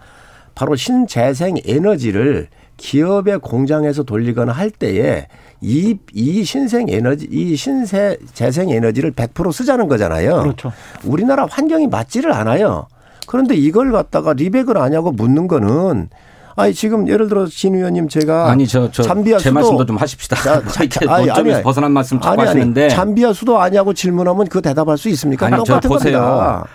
바로 0.56 0.76
신재생 0.76 1.56
에너지를 1.66 2.48
기업의 2.78 3.40
공장에서 3.40 4.04
돌리거나 4.04 4.52
할 4.52 4.70
때에 4.70 5.28
이, 5.62 5.98
이 6.14 6.44
신생 6.44 6.90
에너지, 6.90 7.28
이 7.32 7.56
신세 7.56 8.18
재생 8.34 8.70
에너지를 8.70 9.14
100% 9.14 9.52
쓰자는 9.52 9.88
거잖아요. 9.88 10.42
그렇죠. 10.42 10.72
우리나라 11.06 11.46
환경이 11.50 11.88
맞지를 11.88 12.34
않아요. 12.34 12.88
그런데 13.28 13.56
이걸 13.56 13.92
갖다가 13.92 14.34
리백을 14.34 14.78
아냐고 14.78 15.12
묻는 15.12 15.48
거는 15.48 16.10
아니 16.56 16.74
지금 16.74 17.08
예를 17.08 17.28
들어 17.28 17.46
신 17.48 17.76
의원님 17.76 18.08
제가 18.10 18.50
아니 18.52 18.68
저 18.68 18.90
저 18.92 19.04
잠비아 19.04 19.38
제 19.38 19.46
수도 19.46 19.54
말씀도 19.56 19.86
좀 19.86 19.98
하십시다. 19.98 20.36
자, 20.36 20.88
자, 20.88 21.14
아니, 21.14 21.30
아니, 21.32 21.64
벗어난 21.64 21.92
말씀 21.92 22.20
자꾸 22.20 22.42
아니, 22.42 22.48
하시는데 22.48 22.90
잠비아 22.90 23.34
수도 23.34 23.60
아냐고 23.60 23.94
질문하면 23.94 24.48
그 24.48 24.62
대답할 24.62 24.98
수 24.98 25.10
있습니까? 25.10 25.48
아니, 25.48 25.58
똑같은 25.58 25.90
보세요. 25.90 26.20
겁니다. 26.20 26.66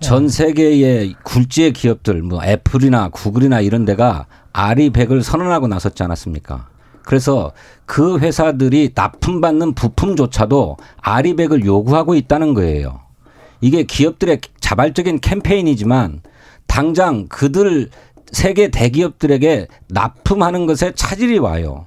전 0.00 0.28
세계의 0.28 1.14
굴지의 1.22 1.72
기업들 1.72 2.22
뭐 2.22 2.42
애플이나 2.44 3.08
구글이나 3.08 3.60
이런 3.60 3.84
데가 3.84 4.26
아리 4.52 4.90
백을 4.90 5.22
선언하고 5.22 5.68
나섰지 5.68 6.02
않았습니까? 6.02 6.66
그래서 7.04 7.52
그 7.86 8.18
회사들이 8.18 8.90
납품받는 8.94 9.74
부품조차도 9.74 10.76
아리백을 11.00 11.64
요구하고 11.64 12.14
있다는 12.16 12.54
거예요. 12.54 13.00
이게 13.60 13.84
기업들의 13.84 14.40
자발적인 14.60 15.20
캠페인이지만 15.20 16.20
당장 16.66 17.26
그들 17.28 17.90
세계 18.32 18.68
대기업들에게 18.68 19.68
납품하는 19.88 20.66
것에 20.66 20.92
차질이 20.94 21.38
와요. 21.38 21.86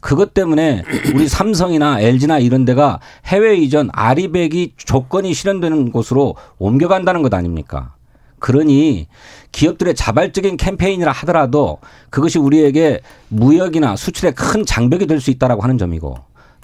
그것 0.00 0.34
때문에 0.34 0.84
우리 1.14 1.26
삼성이나 1.28 2.00
LG나 2.00 2.38
이런 2.38 2.64
데가 2.64 3.00
해외 3.24 3.56
이전 3.56 3.88
아리백이 3.92 4.74
조건이 4.76 5.32
실현되는 5.32 5.90
곳으로 5.90 6.36
옮겨간다는 6.58 7.22
것 7.22 7.32
아닙니까? 7.32 7.94
그러니 8.38 9.06
기업들의 9.50 9.94
자발적인 9.94 10.58
캠페인이라 10.58 11.10
하더라도 11.10 11.78
그것이 12.10 12.38
우리에게 12.38 13.00
무역이나 13.28 13.96
수출에 13.96 14.32
큰 14.32 14.66
장벽이 14.66 15.06
될 15.06 15.20
수 15.20 15.30
있다라고 15.30 15.62
하는 15.62 15.78
점이고 15.78 16.18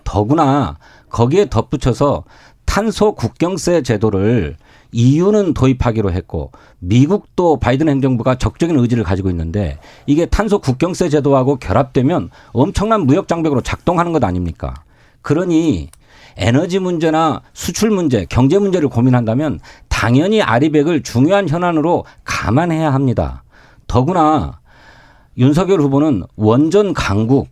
더구나 0.05 0.77
거기에 1.09 1.49
덧붙여서 1.49 2.25
탄소 2.67 3.15
국경세 3.15 3.83
제도를 3.83 4.57
EU는 4.93 5.55
도입하기로 5.55 6.13
했고 6.13 6.53
미국도 6.79 7.59
바이든 7.59 7.89
행정부가 7.89 8.37
적극적인 8.37 8.79
의지를 8.79 9.05
가지고 9.05 9.31
있는데 9.31 9.79
이게 10.07 10.27
탄소 10.27 10.59
국경세 10.59 11.09
제도하고 11.09 11.57
결합되면 11.57 12.31
엄청난 12.53 13.07
무역 13.07 13.27
장벽으로 13.27 13.63
작동하는 13.63 14.13
것 14.13 14.23
아닙니까? 14.23 14.75
그러니 15.23 15.89
에너지 16.37 16.79
문제나 16.79 17.43
수출 17.53 17.91
문제, 17.91 18.27
경제 18.29 18.59
문제를 18.59 18.89
고민한다면 18.89 19.61
당연히 19.89 20.43
아리백을 20.43 21.03
중요한 21.03 21.49
현안으로 21.49 22.05
감안해야 22.25 22.93
합니다. 22.93 23.45
더구나 23.87 24.61
윤석열 25.39 25.81
후보는 25.81 26.25
원전 26.37 26.93
강국, 26.93 27.49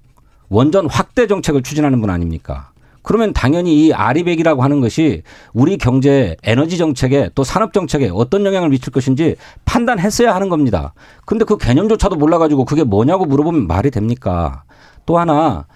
원전 0.48 0.88
확대 0.88 1.26
정책을 1.26 1.62
추진하는 1.62 2.00
분 2.00 2.10
아닙니까? 2.10 2.72
그러면 3.02 3.32
당연히 3.32 3.86
이 3.86 3.92
아리백이라고 3.92 4.62
하는 4.62 4.80
것이 4.80 5.22
우리 5.52 5.78
경제, 5.78 6.36
에너지 6.42 6.78
정책에 6.78 7.30
또 7.34 7.44
산업 7.44 7.72
정책에 7.72 8.10
어떤 8.12 8.44
영향을 8.44 8.68
미칠 8.68 8.92
것인지 8.92 9.36
판단했어야 9.64 10.34
하는 10.34 10.48
겁니다. 10.48 10.94
근데 11.24 11.44
그 11.44 11.56
개념조차도 11.56 12.16
몰라가지고 12.16 12.64
그게 12.64 12.84
뭐냐고 12.84 13.24
물어보면 13.24 13.66
말이 13.66 13.90
됩니까? 13.90 14.64
또 15.06 15.18
하나 15.18 15.66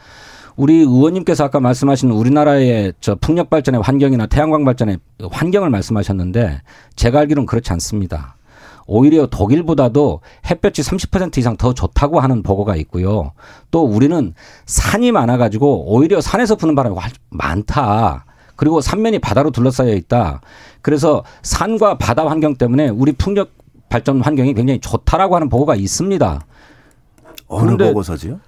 우리 0.56 0.74
의원님께서 0.76 1.44
아까 1.44 1.60
말씀하신 1.60 2.10
우리나라의 2.10 2.92
저 3.00 3.16
풍력 3.16 3.50
발전의 3.50 3.82
환경이나 3.82 4.26
태양광 4.26 4.64
발전의 4.64 4.98
환경을 5.30 5.70
말씀하셨는데 5.70 6.60
제가 6.94 7.20
알기로는 7.20 7.46
그렇지 7.46 7.72
않습니다. 7.72 8.36
오히려 8.86 9.26
독일보다도 9.26 10.20
햇볕이 10.50 10.82
30% 10.82 11.38
이상 11.38 11.56
더 11.56 11.72
좋다고 11.72 12.20
하는 12.20 12.42
보고가 12.42 12.76
있고요. 12.76 13.32
또 13.70 13.84
우리는 13.84 14.34
산이 14.66 15.12
많아가지고 15.12 15.92
오히려 15.92 16.20
산에서 16.20 16.56
부는 16.56 16.74
바람이 16.74 16.96
많다. 17.30 18.26
그리고 18.56 18.80
산면이 18.80 19.18
바다로 19.18 19.50
둘러싸여 19.50 19.92
있다. 19.94 20.40
그래서 20.82 21.24
산과 21.42 21.98
바다 21.98 22.26
환경 22.26 22.54
때문에 22.56 22.88
우리 22.88 23.12
풍력 23.12 23.50
발전 23.88 24.20
환경이 24.20 24.54
굉장히 24.54 24.80
좋다라고 24.80 25.34
하는 25.34 25.48
보고가 25.48 25.74
있습니다. 25.74 26.40
어느 27.46 27.76
보고서지요? 27.76 28.40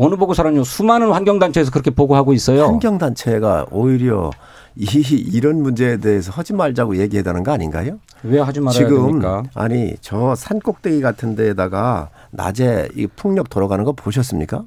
어느 0.00 0.14
보고서라뇨? 0.14 0.62
수많은 0.64 1.10
환경단체에서 1.10 1.70
그렇게 1.72 1.90
보고하고 1.90 2.32
있어요. 2.32 2.64
환경단체가 2.66 3.66
오히려 3.72 4.30
이 4.76 4.84
이런 5.32 5.60
문제에 5.60 5.96
대해서 5.96 6.30
하지 6.30 6.52
말자고 6.52 6.96
얘기해다는 6.98 7.42
거 7.42 7.50
아닌가요? 7.50 7.98
왜 8.22 8.38
하지 8.40 8.60
말아야 8.60 8.78
지금 8.78 9.06
됩니까? 9.06 9.42
아니 9.54 9.96
저 10.00 10.34
산 10.36 10.60
꼭대기 10.60 11.00
같은 11.00 11.34
데에다가 11.34 12.10
낮에 12.30 12.88
이 12.94 13.08
풍력 13.08 13.50
돌아가는 13.50 13.82
거 13.84 13.90
보셨습니까? 13.92 14.62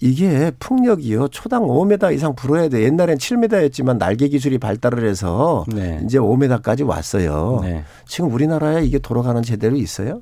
이게 0.00 0.52
풍력이요 0.60 1.28
초당 1.28 1.62
5m 1.62 2.14
이상 2.14 2.34
불어야 2.34 2.68
돼. 2.68 2.82
옛날엔 2.82 3.16
7m였지만 3.18 3.96
날개 3.98 4.28
기술이 4.28 4.58
발달을 4.58 5.08
해서 5.08 5.64
네. 5.68 6.00
이제 6.04 6.18
5m까지 6.18 6.86
왔어요. 6.86 7.60
네. 7.62 7.82
지금 8.06 8.30
우리나라에 8.32 8.84
이게 8.84 8.98
돌아가는 8.98 9.42
제대로 9.42 9.74
있어요? 9.76 10.20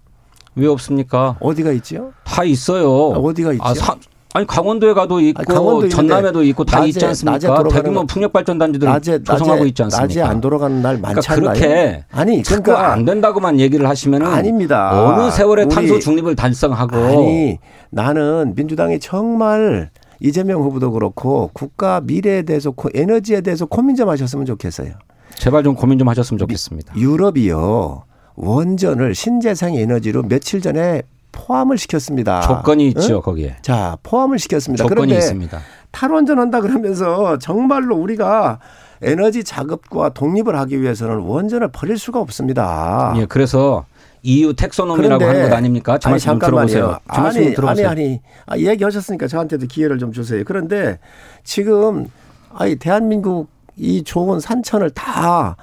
왜 0.56 0.66
없습니까? 0.66 1.36
어디가 1.40 1.72
있지요? 1.72 2.12
다 2.24 2.44
있어요. 2.44 2.86
아, 3.14 3.18
어디가 3.18 3.52
있죠? 3.52 3.64
아, 3.64 3.96
아니 4.36 4.48
강원도에 4.48 4.94
가도 4.94 5.20
있고 5.20 5.38
아니, 5.38 5.46
강원도 5.46 5.88
전남에도 5.88 6.42
있고 6.42 6.64
다 6.64 6.78
낮에, 6.80 6.88
있지 6.88 7.06
않습니까? 7.06 7.62
대규모 7.68 8.04
풍력 8.04 8.32
발전 8.32 8.58
단지들 8.58 8.86
낮에, 8.88 9.22
조성하고 9.22 9.64
있지 9.66 9.84
않습니까? 9.84 10.06
낮에 10.06 10.22
안 10.22 10.40
돌아가는 10.40 10.82
날 10.82 10.98
많지 10.98 11.28
그러니까? 11.28 11.52
그렇게 11.52 12.04
아니 12.10 12.42
그러니까 12.42 12.92
안 12.92 13.04
된다고만 13.04 13.60
얘기를 13.60 13.88
하시면은 13.88 14.26
아닙니다. 14.26 14.90
어느 15.06 15.30
세월에 15.30 15.68
탄소 15.68 16.00
중립을 16.00 16.34
달성하고 16.34 16.96
아니 16.96 17.58
나는 17.90 18.54
민주당이 18.56 18.98
정말 18.98 19.90
이재명 20.18 20.62
후보도 20.62 20.90
그렇고 20.90 21.50
국가 21.52 22.00
미래에 22.00 22.42
대해서 22.42 22.74
에너지에 22.92 23.40
대해서 23.40 23.66
고민 23.66 23.94
좀 23.94 24.08
하셨으면 24.08 24.46
좋겠어요. 24.46 24.94
제발 25.36 25.62
좀 25.62 25.76
고민 25.76 25.96
좀 25.96 26.08
하셨으면 26.08 26.38
좋겠습니다. 26.38 26.96
유럽이요. 26.96 28.02
원전을 28.36 29.14
신재생 29.14 29.74
에너지로 29.74 30.22
며칠 30.22 30.60
전에 30.60 31.02
포함을 31.32 31.78
시켰습니다. 31.78 32.40
조건이 32.42 32.88
있죠, 32.88 33.16
응? 33.16 33.22
거기에. 33.22 33.56
자, 33.62 33.96
포함을 34.02 34.38
시켰습니다. 34.38 34.84
조건이 34.84 35.08
그런데 35.08 35.16
있습니다. 35.18 35.60
탈원전 35.90 36.38
한다 36.38 36.60
그러면서 36.60 37.38
정말로 37.38 37.96
우리가 37.96 38.60
에너지 39.02 39.44
자급과 39.44 40.10
독립을 40.10 40.56
하기 40.60 40.80
위해서는 40.80 41.18
원전을 41.18 41.68
버릴 41.68 41.98
수가 41.98 42.20
없습니다. 42.20 43.12
예, 43.16 43.26
그래서 43.26 43.84
EU 44.22 44.54
텍소노미라고 44.54 45.24
하는 45.24 45.48
것 45.48 45.52
아닙니까? 45.54 45.98
저 45.98 46.10
말씀 46.10 46.38
들어보세요. 46.38 46.98
아니, 47.06 47.54
들어보세요. 47.54 47.88
아니, 47.88 48.02
아니, 48.04 48.20
아, 48.46 48.56
얘기하셨으니까 48.56 49.28
저한테도 49.28 49.66
기회를 49.66 49.98
좀 49.98 50.12
주세요. 50.12 50.42
그런데 50.46 50.98
지금 51.42 52.06
아니 52.54 52.76
대한민국 52.76 53.48
이 53.76 54.02
좋은 54.02 54.40
산천을 54.40 54.90
다 54.90 55.56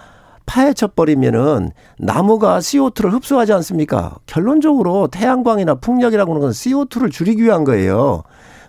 파헤쳐 0.52 0.88
버리면은 0.88 1.72
나무가 1.98 2.60
CO2를 2.60 3.14
흡수하지 3.14 3.54
않습니까? 3.54 4.18
결론적으로 4.26 5.08
태양광이나 5.08 5.76
풍력이라고 5.76 6.34
하는 6.34 6.42
건 6.42 6.52
CO2를 6.52 7.10
줄이기 7.10 7.42
위한 7.44 7.64
거예요. 7.64 8.24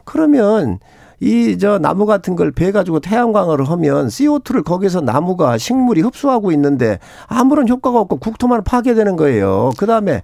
그러면 0.05 0.79
이 1.21 1.57
저 1.59 1.79
나무 1.79 2.07
같은 2.07 2.37
걸 2.37 2.53
베 2.53 2.71
가지고 2.73 3.01
태양광을 3.01 3.69
하면 3.69 4.07
CO2를 4.09 4.65
거기서 4.65 5.01
나무가 5.01 5.59
식물이 5.59 6.03
흡수하고 6.03 6.53
있는데 6.53 6.99
아무런 7.27 7.69
효과가 7.69 7.99
없고 8.01 8.17
국토만 8.19 8.63
파괴되는 8.63 9.17
거예요. 9.17 9.71
그다음에 9.77 10.23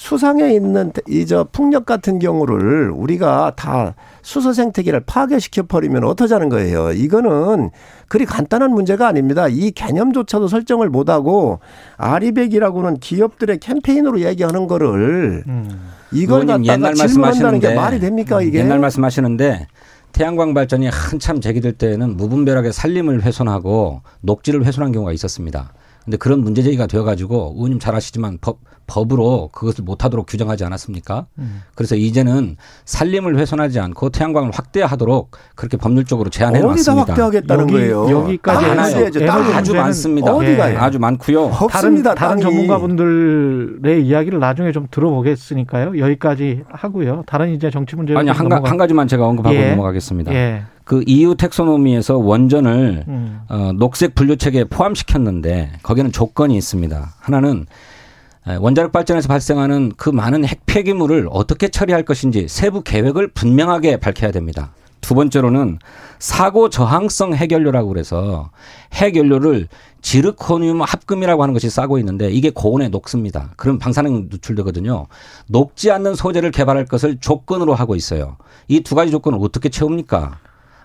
수상에 0.00 0.54
있는 0.54 0.92
이 1.08 1.26
저 1.26 1.46
풍력 1.52 1.84
같은 1.84 2.18
경우를 2.18 2.90
우리가 2.90 3.52
다 3.54 3.94
수소 4.22 4.54
생태계를 4.54 5.00
파괴시켜 5.00 5.64
버리면 5.64 6.04
어떠자는 6.04 6.48
거예요. 6.48 6.90
이거는 6.92 7.68
그리 8.08 8.24
간단한 8.24 8.70
문제가 8.70 9.06
아닙니다. 9.06 9.46
이 9.48 9.70
개념조차도 9.70 10.48
설정을 10.48 10.88
못 10.88 11.10
하고 11.10 11.60
아리백이라고는 11.98 12.96
기업들의 12.96 13.58
캠페인으로 13.58 14.22
얘기하는 14.22 14.66
거를 14.68 15.44
음. 15.46 15.90
이걸 16.12 16.46
갖다가 16.46 16.94
질문한다는 16.94 17.60
게 17.60 17.74
말이 17.74 18.00
됩니까 18.00 18.40
이게? 18.40 18.60
옛날 18.60 18.78
말씀하시는데 18.78 19.66
태양광 20.12 20.54
발전이 20.54 20.88
한참 20.88 21.42
제기될 21.42 21.74
때에는 21.74 22.16
무분별하게 22.16 22.72
산림을 22.72 23.22
훼손하고 23.22 24.00
녹지를 24.22 24.64
훼손한 24.64 24.92
경우가 24.92 25.12
있었습니다. 25.12 25.74
근데 26.04 26.16
그런 26.16 26.40
문제 26.42 26.62
제기가 26.62 26.86
되어가지고 26.86 27.54
의원님 27.56 27.78
잘 27.78 27.94
아시지만 27.94 28.38
법 28.40 28.58
법으로 28.90 29.50
그것을 29.52 29.84
못하도록 29.84 30.26
규정하지 30.26 30.64
않았습니까? 30.64 31.26
음. 31.38 31.62
그래서 31.76 31.94
이제는 31.94 32.56
산림을 32.86 33.38
훼손하지 33.38 33.78
않고 33.78 34.10
태양광을 34.10 34.50
확대하도록 34.52 35.30
그렇게 35.54 35.76
법률적으로 35.76 36.28
제한해 36.28 36.58
놨습니다. 36.58 36.92
어디다 36.92 37.12
확대하겠다는 37.12 37.62
여기, 37.62 37.72
거예요? 37.72 38.10
여기까지 38.10 38.66
많아요. 38.66 39.54
아주 39.54 39.74
많습니다. 39.74 40.34
어디가요? 40.34 40.74
예. 40.74 40.76
아주 40.76 40.98
많고요. 40.98 41.44
없습니다. 41.44 42.16
다른, 42.16 42.40
다른 42.40 42.42
전문가분들의 42.42 44.04
이야기를 44.04 44.40
나중에 44.40 44.72
좀 44.72 44.88
들어보겠으니까요. 44.90 45.96
여기까지 45.98 46.64
하고요. 46.68 47.22
다른 47.26 47.54
이제 47.54 47.70
정치 47.70 47.94
문제 47.94 48.16
아니 48.16 48.28
한, 48.28 48.48
가, 48.48 48.60
한 48.64 48.76
가지만 48.76 49.06
제가 49.06 49.24
언급하고 49.24 49.54
예. 49.54 49.70
넘어가겠습니다. 49.70 50.32
예. 50.34 50.62
그 50.84 51.02
EU 51.06 51.34
텍소노미에서 51.36 52.18
원전을 52.18 53.04
음. 53.08 53.40
어, 53.48 53.72
녹색 53.74 54.14
분류 54.14 54.36
체계에 54.36 54.64
포함시켰는데 54.64 55.72
거기는 55.82 56.10
조건이 56.12 56.56
있습니다. 56.56 57.14
하나는 57.20 57.66
원자력 58.58 58.90
발전에서 58.90 59.28
발생하는 59.28 59.92
그 59.96 60.10
많은 60.10 60.44
핵 60.44 60.60
폐기물을 60.66 61.28
어떻게 61.30 61.68
처리할 61.68 62.04
것인지 62.04 62.48
세부 62.48 62.82
계획을 62.82 63.28
분명하게 63.28 63.98
밝혀야 63.98 64.32
됩니다. 64.32 64.72
두 65.00 65.14
번째로는 65.14 65.78
사고 66.18 66.68
저항성 66.68 67.34
핵연료라고 67.34 67.88
그래서 67.88 68.50
핵연료를 68.94 69.68
지르코늄 70.02 70.80
합금이라고 70.82 71.42
하는 71.42 71.52
것이 71.52 71.70
싸고 71.70 71.98
있는데 71.98 72.30
이게 72.30 72.50
고온에 72.50 72.88
녹습니다. 72.88 73.52
그럼 73.56 73.78
방사능 73.78 74.28
누출되거든요. 74.30 75.06
녹지 75.48 75.90
않는 75.90 76.14
소재를 76.14 76.50
개발할 76.50 76.86
것을 76.86 77.18
조건으로 77.20 77.74
하고 77.74 77.94
있어요. 77.94 78.36
이 78.68 78.80
두 78.80 78.94
가지 78.94 79.10
조건을 79.10 79.38
어떻게 79.42 79.68
채웁니까? 79.68 80.38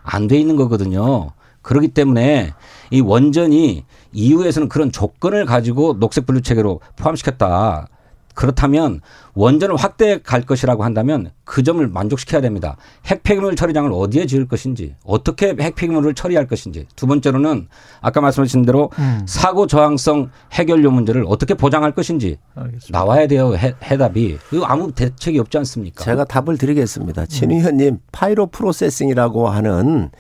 안 0.06 0.28
돼 0.28 0.40
있는 0.40 0.56
거거든요. 0.56 1.32
그렇기 1.62 1.90
때문에 1.90 2.54
이 2.92 3.02
원전이 3.02 3.84
EU에서는 4.14 4.70
그런 4.70 4.92
조건을 4.92 5.46
가지고 5.46 6.00
녹색 6.00 6.26
분류 6.26 6.42
체계로 6.42 6.80
포함시켰다. 6.96 7.88
그렇다면 8.36 9.02
원전을 9.34 9.76
확대해 9.76 10.20
갈 10.22 10.42
것이라고 10.42 10.84
한다면 10.84 11.32
그 11.44 11.64
점을 11.64 11.86
만족시켜야 11.88 12.42
됩니다. 12.42 12.78
핵 13.06 13.24
폐기물 13.24 13.56
처리장을 13.56 13.90
어디에 13.92 14.28
지을 14.28 14.48
것인지, 14.48 14.96
어떻게 15.04 15.56
핵 15.60 15.76
폐기물을 15.76 16.14
처리할 16.14 16.48
것인지. 16.48 16.86
두 16.96 17.08
번째로는 17.08 17.68
아까 18.02 18.22
말씀하신 18.22 18.66
대로 18.66 18.92
음. 19.00 19.26
사고 19.28 19.66
저항성 19.68 20.30
핵연료 20.54 20.92
문제를 20.92 21.26
어떻게 21.28 21.54
보장할 21.54 21.94
것인지 21.94 22.38
알겠습니다. 22.56 22.98
나와야 22.98 23.28
돼요. 23.28 23.56
해, 23.56 23.74
해답이. 23.84 24.38
이거 24.52 24.66
아무 24.66 24.92
대책이 24.92 25.40
없지 25.40 25.58
않습니까? 25.60 26.04
제가 26.04 26.26
답을 26.26 26.58
드리겠습니다. 26.58 27.26
진 27.26 27.52
의원님 27.52 28.00
pyroprocessing이라고 28.12 29.50
하는 29.50 30.12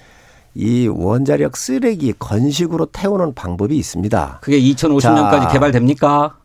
이 0.56 0.88
원자력 0.88 1.58
쓰레기 1.58 2.14
건식으로 2.14 2.88
태우는 2.88 3.34
방법이 3.36 3.76
있습니다. 3.78 4.40
그게 4.42 4.60
2050년까지 4.62 5.42
자. 5.44 5.50
개발됩니까? 5.52 6.38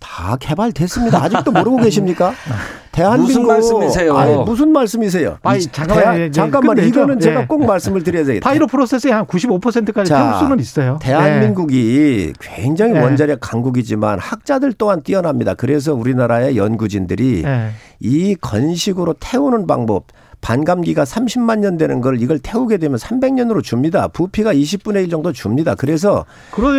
다 0.00 0.36
개발됐습니다. 0.40 1.22
아직도 1.22 1.52
모르고 1.52 1.76
계십니까? 1.76 2.32
대한민국 2.90 3.28
무슨 3.28 3.46
말씀이세요? 3.46 4.16
아니, 4.16 4.36
무슨 4.44 4.72
말씀이세요? 4.72 5.38
아니, 5.42 5.60
이- 5.60 5.66
잠깐만요. 5.66 6.00
대한- 6.02 6.16
이제 6.22 6.30
잠깐만. 6.32 6.78
이거는 6.78 7.20
제가 7.20 7.42
예. 7.42 7.46
꼭 7.46 7.64
말씀을 7.64 8.02
드려야 8.02 8.24
되겠다. 8.24 8.48
파이로 8.48 8.66
프로세스의 8.66 9.12
한 9.14 9.26
95%까지 9.26 10.08
자, 10.08 10.18
태울 10.32 10.38
수는 10.40 10.58
있어요. 10.58 10.98
대한민국이 11.00 12.32
굉장히 12.40 12.94
네. 12.94 13.00
원자력 13.00 13.38
강국이지만 13.40 14.18
학자들 14.18 14.72
또한 14.72 15.02
뛰어납니다. 15.02 15.54
그래서 15.54 15.94
우리나라의 15.94 16.56
연구진들이 16.56 17.42
예. 17.44 17.48
예. 17.48 17.68
이 18.00 18.34
건식으로 18.34 19.14
태우는 19.20 19.66
방법 19.66 20.06
반감기가 20.40 21.04
30만 21.04 21.58
년 21.58 21.76
되는 21.76 22.00
걸 22.00 22.20
이걸 22.20 22.38
태우게 22.38 22.78
되면 22.78 22.98
300년으로 22.98 23.62
줍니다. 23.62 24.08
부피가 24.08 24.54
20분의 24.54 25.04
1 25.04 25.10
정도 25.10 25.32
줍니다. 25.32 25.74
그래서 25.76 26.24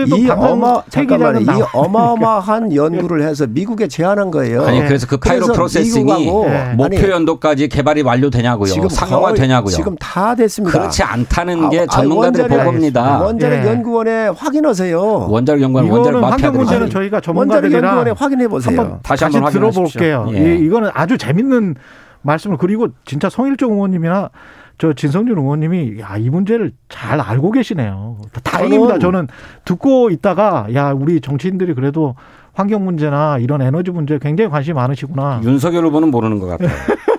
이 0.07 0.29
어마 0.29 0.81
잠깐만 0.89 1.41
이. 1.41 1.45
어마어마한 1.73 2.73
연구를 2.75 3.23
해서 3.23 3.45
미국에 3.47 3.87
제안한 3.87 4.31
거예요. 4.31 4.65
아니 4.65 4.79
예. 4.79 4.85
그래서 4.85 5.05
그 5.07 5.17
파이로 5.17 5.41
그래서 5.45 5.53
프로세싱이 5.53 6.03
미국하고 6.03 6.47
예. 6.49 6.73
목표 6.75 7.09
연도까지 7.09 7.67
개발이 7.69 8.01
완료되냐고요. 8.01 8.67
지금 8.71 8.89
상용화 8.89 9.33
되냐고요. 9.33 9.75
지금 9.75 9.95
다 9.97 10.33
됐습니다. 10.35 10.77
그렇지 10.79 11.03
않다는 11.03 11.69
게 11.69 11.81
아, 11.81 11.85
전문가들의 11.85 12.47
보고입니다. 12.49 13.19
원자력 13.21 13.63
예. 13.65 13.69
연구원에 13.69 14.27
확인하세요. 14.35 15.27
원자력 15.29 15.61
연구원 15.61 15.89
원자력 15.89 16.21
마피아 16.21 16.47
환경 16.47 16.61
문제는 16.61 16.89
저희가 16.89 17.17
원자력 17.17 17.23
전문가들이랑 17.23 17.83
연구원에 17.83 18.11
확인해 18.17 18.47
보세요. 18.47 18.79
한번 18.79 18.99
다시 19.03 19.21
다시, 19.23 19.35
한번. 19.37 19.51
들어볼게요. 19.53 20.27
예. 20.33 20.55
이, 20.55 20.65
이거는 20.65 20.89
아주 20.93 21.17
재밌는 21.17 21.75
말씀을 22.23 22.57
그리고 22.57 22.87
진짜 23.05 23.29
성일종 23.29 23.73
의원님이나 23.73 24.29
저 24.77 24.93
진성준 24.93 25.37
의원님이 25.37 25.99
야 25.99 26.17
이 26.17 26.29
문제를 26.29 26.71
잘 26.89 27.19
알고 27.19 27.51
계시네요. 27.51 28.17
다행입니다. 28.43 28.95
저는- 28.97 29.27
듣고 29.65 30.09
있다가 30.09 30.67
야 30.73 30.91
우리 30.91 31.21
정치인들이 31.21 31.73
그래도 31.75 32.15
환경 32.53 32.83
문제나 32.83 33.37
이런 33.39 33.61
에너지 33.61 33.91
문제에 33.91 34.17
굉장히 34.19 34.49
관심이 34.49 34.73
많으시구나. 34.75 35.41
윤석열 35.43 35.85
후보는 35.85 36.09
모르는 36.11 36.39
것 36.39 36.47
같아요. 36.47 36.69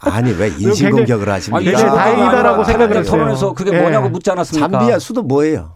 아니 0.00 0.32
왜 0.32 0.48
인신 0.58 0.90
공격을 0.90 1.28
하십니까? 1.28 1.60
굉장히 1.60 1.84
윤석열 1.84 1.96
다행이다라고 1.96 2.48
후보가 2.50 2.64
생각을 2.64 2.96
했어요. 2.96 3.10
토론에서 3.12 3.52
그게 3.52 3.72
예. 3.72 3.80
뭐냐고 3.80 4.08
묻지 4.08 4.30
않았습니까? 4.30 4.68
잠비아 4.78 4.98
수도 4.98 5.22
뭐예요? 5.22 5.72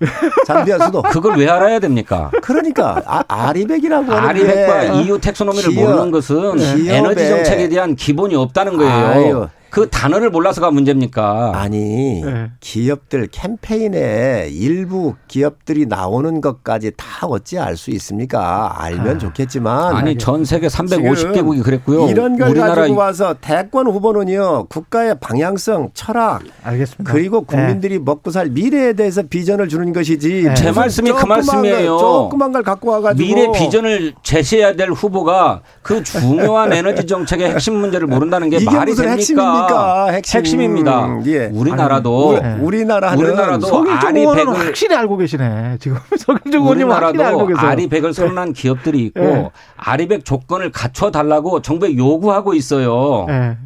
잠비아 0.47 0.79
수도. 0.79 1.03
그걸 1.12 1.37
왜 1.37 1.49
알아야 1.49 1.79
됩니까? 1.79 2.31
그러니까 2.43 3.01
아, 3.07 3.23
아리백이라고 3.29 4.12
하는 4.12 4.29
아리백과 4.29 4.81
게 4.93 5.03
EU 5.03 5.19
텍소노미를 5.19 5.71
기업- 5.71 5.85
모르는 5.85 6.11
것은 6.11 6.37
기업의- 6.57 6.88
에너지 6.91 7.29
정책에 7.29 7.69
대한 7.69 7.95
기본이 7.95 8.35
없다는 8.35 8.77
거예요. 8.77 8.93
아유. 8.93 9.49
그 9.73 9.89
단어를 9.89 10.29
몰라서가 10.29 10.71
문제입니까? 10.71 11.53
아니 11.55 12.21
네. 12.23 12.51
기업들 12.61 13.27
캠페인에 13.29 14.51
일부 14.53 15.15
기업들이 15.29 15.87
나오는 15.87 16.43
것까지 16.43 16.93
다 16.95 17.27
어찌 17.27 17.59
알 17.59 17.79
수 17.79 17.91
있습니까? 17.93 18.75
알면 18.77 19.19
좋겠지만 19.19 19.97
아니 19.97 20.19
전 20.19 20.45
세계 20.45 20.69
지금 20.69 20.87
350개국이 20.87 21.65
그랬고요. 21.65 22.07
이런 22.11 22.37
걸 22.37 22.51
우리나라 22.51 22.75
가지고 22.75 22.99
와서 22.99 23.35
대권 23.41 23.87
후보는요 23.87 24.67
국가의 24.67 25.17
방향성, 25.19 25.93
철학 25.95 26.43
알겠습니다. 26.63 27.11
그리고 27.11 27.39
예. 27.51 27.57
국민들이 27.57 27.99
먹고 27.99 28.31
살 28.31 28.51
미래에 28.51 28.93
대해서 28.93 29.23
비전을 29.23 29.69
주는 29.69 29.91
것이지. 29.95 30.43
네. 30.49 30.55
제 30.55 30.71
말씀이 30.71 31.11
그 31.13 31.25
말씀이에요. 31.25 31.97
걸, 31.97 31.99
조그만 31.99 32.53
걸 32.53 32.63
갖고 32.63 32.91
와가지고 32.91 33.27
미래 33.27 33.51
비전을 33.51 34.13
제시해야 34.23 34.75
될 34.75 34.91
후보가 34.91 35.63
그 35.81 36.03
중요한 36.03 36.71
에너지 36.77 37.07
정책의 37.07 37.53
핵심 37.53 37.77
문제를 37.77 38.07
모른다는 38.07 38.51
게 38.51 38.59
이게 38.59 38.67
말이 38.67 38.91
무슨 38.91 39.07
됩니까? 39.07 39.62
핵심입니까? 39.66 40.07
핵심. 40.12 40.38
핵심 40.38 40.61
입니다. 40.62 41.18
예. 41.27 41.46
우리나라도 41.53 42.38
아니, 42.42 42.55
우리, 42.61 42.62
우리나라는 42.79 43.18
우리나라도 43.25 43.85
아리 43.88 44.20
의원은 44.20 44.44
백을- 44.44 44.66
확실히 44.66 44.96
알고 44.96 45.16
계시네. 45.16 45.77
지금 45.81 45.98
성일종 46.18 46.62
의원님 46.62 46.90
확실히 46.90 47.25
알고 47.25 47.38
우리나라도 47.42 47.46
계세요. 47.46 47.70
아리백을 47.70 48.14
선언한 48.14 48.53
기업들이 48.53 49.05
있고 49.07 49.20
예. 49.22 49.51
아리백 49.77 50.25
조건을 50.25 50.72
갖춰 50.72 51.11
달라고 51.11 51.62
정부에 51.62 51.96
요구하고 51.96 52.55
있어요. 52.55 53.27
예. 53.29 53.57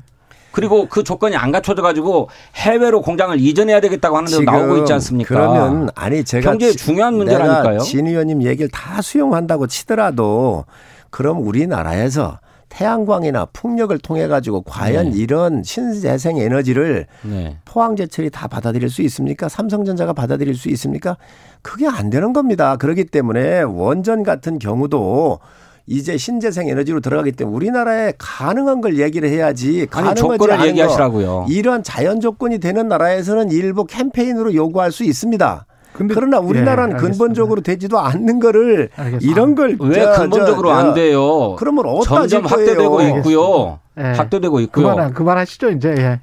그리고 0.53 0.87
그 0.89 1.05
조건이 1.05 1.37
안 1.37 1.53
갖춰져 1.53 1.83
가지고 1.83 2.31
해외로 2.55 3.03
공장을 3.03 3.39
이전해야 3.39 3.81
되겠다고 3.83 4.17
하는 4.17 4.25
데도 4.27 4.39
지금 4.41 4.53
나오고 4.55 4.77
있지 4.79 4.93
않습니까? 4.95 5.29
그러면 5.35 5.91
아니 5.95 6.25
제가 6.25 6.51
경제의 6.51 6.73
지- 6.73 6.79
중요한 6.79 7.13
문제라니까요. 7.15 7.73
내가 7.73 7.79
진 7.85 8.07
의원님 8.07 8.43
얘기를 8.43 8.71
다 8.71 9.03
수용한다고 9.03 9.67
치더라도 9.67 10.65
그럼 11.11 11.47
우리나라에서 11.47 12.39
태양광이나 12.69 13.47
풍력을 13.47 13.97
통해 13.99 14.27
가지고 14.27 14.63
과연 14.63 15.11
네. 15.11 15.19
이런 15.19 15.63
신재생 15.63 16.39
에너지를 16.39 17.07
네. 17.23 17.59
포항제철이 17.65 18.31
다 18.31 18.49
받아들일 18.49 18.91
수 18.91 19.03
있습니까? 19.03 19.49
삼성전자가 19.49 20.13
받아들일 20.13 20.55
수 20.55 20.69
있습니까? 20.71 21.17
그게 21.63 21.87
안 21.87 22.11
되는 22.11 22.33
겁니다. 22.33 22.77
그렇기 22.77 23.05
때문에 23.05 23.63
원전 23.63 24.23
같은 24.23 24.59
경우도 24.59 25.39
이제 25.87 26.17
신재생 26.19 26.69
에너지로 26.69 27.01
들어가기 27.01 27.33
때문에 27.33 27.57
우리나라에 27.57 28.13
가능한 28.19 28.81
걸 28.81 28.99
얘기를 28.99 29.29
해야지 29.29 29.79
아니 29.79 29.87
가능하지 29.87 30.21
조건을 30.21 30.53
않은 30.55 30.63
거 30.63 30.69
얘기하시라고요. 30.69 31.47
이런 31.49 31.83
자연 31.85 32.21
조건이 32.21 32.59
되는 32.59 32.89
나라에서는 32.89 33.53
일부 33.53 33.85
캠페인으로 33.85 34.55
요구할 34.55 34.91
수 34.91 35.05
있습니다. 35.05 35.67
근데- 35.97 36.15
그러나 36.15 36.39
우리나라는 36.39 36.97
예. 36.97 37.01
근본적으로 37.01 37.61
되지도 37.63 37.99
않는 37.99 38.39
거를 38.41 38.91
알겠습니다. 38.97 39.31
이런 39.33 39.55
걸왜 39.55 39.95
저, 40.03 40.13
근본적으로 40.21 40.69
저, 40.69 40.75
저, 40.75 40.81
안 40.89 40.95
돼요? 40.95 41.57
그러면 41.57 41.87
어디다 41.87 42.15
점점? 42.15 42.45
확대되고 42.45 43.01
있고요. 43.03 43.79
예. 43.99 44.03
확대되고 44.03 44.61
있고요. 44.61 44.91
그만 44.91 45.15
그만하시죠 45.15 45.71
이제. 45.71 45.95
예. 45.99 46.21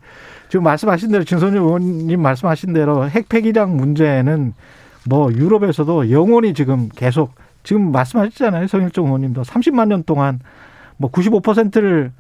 지금 0.49 0.63
말씀하신 0.65 1.12
대로 1.12 1.23
진선유 1.23 1.59
의원님 1.59 2.21
말씀하신 2.21 2.73
대로 2.73 3.09
핵 3.09 3.27
폐기량 3.27 3.75
문제는 3.75 4.53
뭐 5.09 5.31
유럽에서도 5.33 6.12
영원히 6.12 6.53
지금 6.53 6.89
계속 6.95 7.31
지금 7.63 7.91
말씀하셨잖아요 7.91 8.67
성일종 8.67 9.07
의원님도 9.07 9.41
30만 9.41 9.88
년 9.88 10.03
동안 10.03 10.39
뭐 10.97 11.09
95%를 11.09 12.12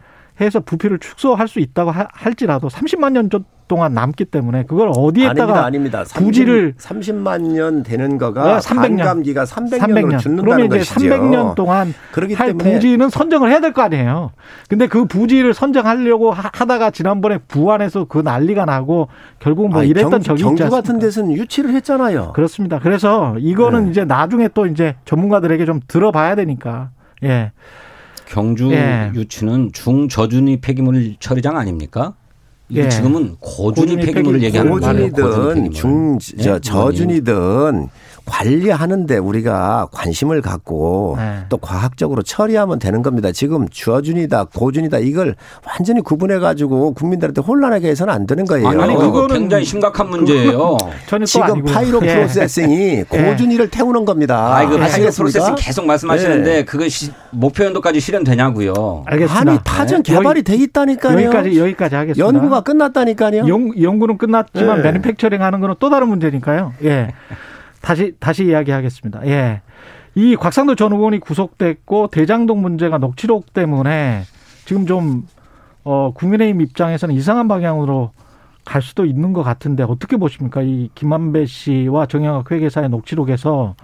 해서 0.43 0.59
부피를 0.59 0.99
축소할 0.99 1.47
수 1.47 1.59
있다고 1.59 1.91
하- 1.91 2.07
할지라도 2.11 2.67
30만 2.69 3.11
년 3.13 3.29
전- 3.29 3.45
동안 3.69 3.93
남기 3.93 4.25
때문에 4.25 4.65
그걸 4.65 4.91
어디에다가 4.93 5.65
아닙니다. 5.65 5.99
아닙니다. 6.01 6.03
부지를 6.15 6.73
30만 6.77 7.53
년 7.53 7.81
되는 7.81 8.17
거가 8.17 8.43
네, 8.43 8.59
300년. 8.59 8.97
반감기가 8.97 9.45
300년으로 9.45 9.79
300년. 9.79 10.19
죽는다는 10.19 10.43
그러면 10.43 10.65
이제 10.67 10.77
것이죠. 10.79 10.99
300년 10.99 11.55
동안 11.55 11.93
그렇기 12.11 12.33
할 12.33 12.47
때문에 12.49 12.73
부지는 12.73 13.09
선정을 13.09 13.49
해야 13.49 13.61
될 13.61 13.71
거 13.71 13.81
아니에요. 13.81 14.31
근데 14.67 14.87
그 14.87 15.05
부지를 15.05 15.53
선정하려고 15.53 16.31
하- 16.31 16.51
하다가 16.53 16.91
지난번에 16.91 17.37
부안에서 17.47 18.03
그 18.05 18.19
난리가 18.19 18.65
나고 18.65 19.07
결국 19.39 19.69
뭐 19.69 19.79
아니, 19.79 19.89
이랬던 19.89 20.11
경, 20.11 20.19
적이 20.19 20.35
있지 20.39 20.43
경주 20.43 20.63
않습니까? 20.65 20.75
같은 20.81 20.99
데서는 20.99 21.31
유치를 21.31 21.73
했잖아요. 21.73 22.33
그렇습니다. 22.35 22.79
그래서 22.79 23.37
이거는 23.39 23.85
네. 23.85 23.91
이제 23.91 24.03
나중에 24.03 24.49
또 24.53 24.67
이제 24.67 24.95
전문가들에게 25.05 25.63
좀 25.65 25.79
들어봐야 25.87 26.35
되니까. 26.35 26.89
예. 27.23 27.53
경주 28.33 28.71
예. 28.71 29.11
유치는 29.13 29.69
중저준위 29.73 30.57
폐기물 30.59 31.15
처리장 31.19 31.55
아닙니까? 31.55 32.15
이게 32.67 32.85
예. 32.85 32.89
지금은 32.89 33.35
고준위 33.39 33.95
고준위 33.97 34.05
폐기물을 34.07 34.39
폐기- 34.39 34.45
얘기하는 34.47 34.71
거예요. 34.79 35.11
고준이든 35.11 35.71
중, 35.71 36.17
저, 36.41 36.55
예? 36.55 36.59
저준이든 36.59 37.89
관리하는데 38.25 39.17
우리가 39.17 39.87
관심을 39.91 40.41
갖고 40.41 41.15
네. 41.17 41.39
또 41.49 41.57
과학적으로 41.57 42.21
처리하면 42.23 42.79
되는 42.79 43.01
겁니다. 43.01 43.31
지금 43.31 43.67
저준이다, 43.69 44.45
고준이다 44.55 44.99
이걸 44.99 45.35
완전히 45.67 46.01
구분해 46.01 46.39
가지고 46.39 46.93
국민들한테 46.93 47.41
혼란하게 47.41 47.89
해서는 47.89 48.13
안 48.13 48.25
되는 48.25 48.45
거예요. 48.45 48.67
아니, 48.67 48.81
아니, 48.81 48.95
그거 48.95 49.23
그거는- 49.27 49.33
굉장히 49.33 49.65
심각한 49.65 50.09
문제예요. 50.09 50.77
지금 51.25 51.63
pyroprocessing이 51.65 53.03
고준위를 53.03 53.69
태우는 53.69 54.05
겁니다. 54.05 54.55
아, 54.55 54.63
이거 54.63 54.77
pyro? 54.77 55.11
processing 55.11 55.55
계속 55.57 55.85
말씀하시는데 55.85 56.53
네. 56.53 56.65
그것이 56.65 57.11
목표 57.31 57.63
연도까지 57.65 57.99
실현되냐고요. 57.99 59.03
알겠습니다. 59.05 59.51
아니 59.51 59.59
타전 59.63 60.03
네. 60.03 60.13
개발이 60.13 60.43
돼 60.43 60.55
있다니까요. 60.55 61.17
여기까지 61.25 61.59
여기까지 61.59 61.95
하겠습니다. 61.95 62.25
연구가 62.25 62.61
끝났다니까요. 62.61 63.47
연, 63.47 63.71
연구는 63.81 64.17
끝났지만 64.17 64.81
네. 64.81 64.91
manufacturing 64.91 65.41
하는 65.41 65.59
거는 65.59 65.75
또 65.79 65.89
다른 65.89 66.07
문제니까요. 66.09 66.73
예. 66.83 67.09
다시 67.83 68.15
다시 68.19 68.45
이야기하겠습니다. 68.45 69.27
예. 69.27 69.61
이 70.15 70.35
곽상도 70.35 70.73
전 70.75 70.91
의원이 70.93 71.19
구속됐고 71.19 72.07
대장동 72.07 72.61
문제가 72.61 72.97
녹취록 72.97 73.53
때문에 73.53 74.23
지금 74.65 74.87
좀 74.87 75.27
어, 75.83 76.11
국민의힘 76.15 76.61
입장에서는 76.61 77.13
이상한 77.13 77.47
방향으로 77.47 78.11
갈 78.65 78.81
수도 78.81 79.05
있는 79.05 79.33
것 79.33 79.43
같은데 79.43 79.83
어떻게 79.83 80.17
보십니까? 80.17 80.61
이 80.61 80.89
김만배 80.95 81.45
씨와 81.45 82.07
정영학 82.07 82.49
회계사의 82.51 82.89
녹취록에서 82.89 83.75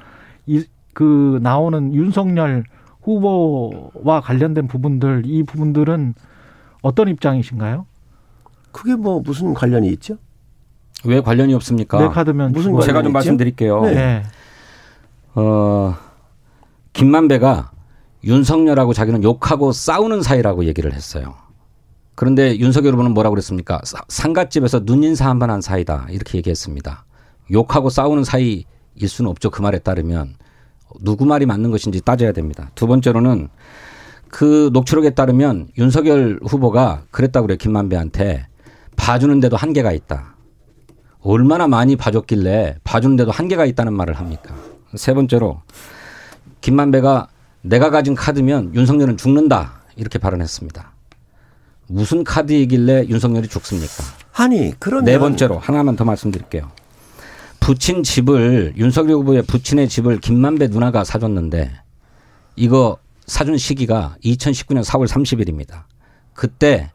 이 0.47 0.63
그 0.99 1.39
나오는 1.41 1.93
윤석열 1.93 2.65
후보와 3.03 4.19
관련된 4.21 4.67
부분들 4.67 5.23
이 5.25 5.43
부분들은 5.43 6.13
어떤 6.81 7.07
입장이신가요? 7.07 7.85
그게 8.73 8.95
뭐 8.95 9.21
무슨 9.21 9.53
관련이 9.53 9.87
있죠? 9.93 10.17
왜 11.05 11.21
관련이 11.21 11.53
없습니까? 11.53 11.99
네 11.99 12.07
카드면 12.09 12.51
무슨. 12.51 12.79
제가 12.81 12.99
좀 13.01 13.09
있죠? 13.09 13.13
말씀드릴게요. 13.13 13.81
네. 13.83 13.93
네. 13.93 14.23
어, 15.35 15.95
김만배가 16.93 17.71
윤석열하고 18.23 18.93
자기는 18.93 19.23
욕하고 19.23 19.71
싸우는 19.71 20.21
사이라고 20.21 20.65
얘기를 20.65 20.93
했어요. 20.93 21.35
그런데 22.15 22.57
윤석열 22.57 22.93
후보는 22.93 23.13
뭐라고 23.13 23.33
그랬습니까? 23.35 23.79
사- 23.85 24.01
상갓집에서 24.09 24.81
눈인사 24.83 25.29
한 25.29 25.39
번 25.39 25.49
한 25.49 25.61
사이다. 25.61 26.07
이렇게 26.09 26.37
얘기했습니다. 26.39 27.05
욕하고 27.51 27.89
싸우는 27.89 28.25
사이일 28.25 28.65
수는 29.07 29.31
없죠. 29.31 29.49
그 29.51 29.61
말에 29.61 29.79
따르면. 29.79 30.35
누구 31.01 31.25
말이 31.25 31.45
맞는 31.45 31.71
것인지 31.71 32.01
따져야 32.01 32.33
됩니다. 32.33 32.71
두 32.75 32.87
번째로는 32.87 33.47
그 34.27 34.69
녹취록에 34.73 35.11
따르면 35.11 35.69
윤석열 35.77 36.39
후보가 36.45 37.03
그랬다고 37.11 37.47
그래요. 37.47 37.57
김만배한테 37.57 38.47
봐주는데도 38.97 39.55
한계가 39.55 39.93
있다. 39.93 40.35
얼마나 41.21 41.67
많이 41.67 41.95
봐줬길래 41.95 42.77
봐주는데도 42.83 43.31
한계가 43.31 43.65
있다는 43.65 43.93
말을 43.93 44.15
합니까? 44.15 44.55
세 44.95 45.13
번째로 45.13 45.61
김만배가 46.61 47.27
내가 47.61 47.89
가진 47.89 48.15
카드면 48.15 48.73
윤석열은 48.73 49.17
죽는다 49.17 49.81
이렇게 49.95 50.17
발언했습니다. 50.17 50.91
무슨 51.87 52.23
카드이길래 52.23 53.07
윤석열이 53.07 53.47
죽습니까? 53.47 54.03
아니 54.33 54.73
그러면 54.79 55.05
네 55.05 55.19
번째로 55.19 55.57
하나만 55.59 55.95
더 55.95 56.05
말씀드릴게요. 56.05 56.71
부친 57.59 58.03
집을 58.03 58.73
윤석열 58.77 59.17
후보의 59.17 59.43
부친의 59.43 59.89
집을 59.89 60.19
김만배 60.19 60.67
누나가 60.67 61.03
사줬는데 61.03 61.71
이거 62.55 62.97
사준 63.25 63.57
시기가 63.57 64.15
2019년 64.23 64.83
4월 64.83 65.07
30일입니다. 65.07 65.83
그때 66.33 66.91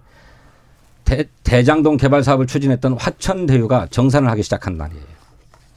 대, 1.04 1.24
대장동 1.42 1.96
개발 1.96 2.22
사업을 2.22 2.46
추진했던 2.46 2.94
화천대유가 2.98 3.88
정산을 3.90 4.30
하기 4.30 4.42
시작한 4.42 4.76
날이에요. 4.76 5.02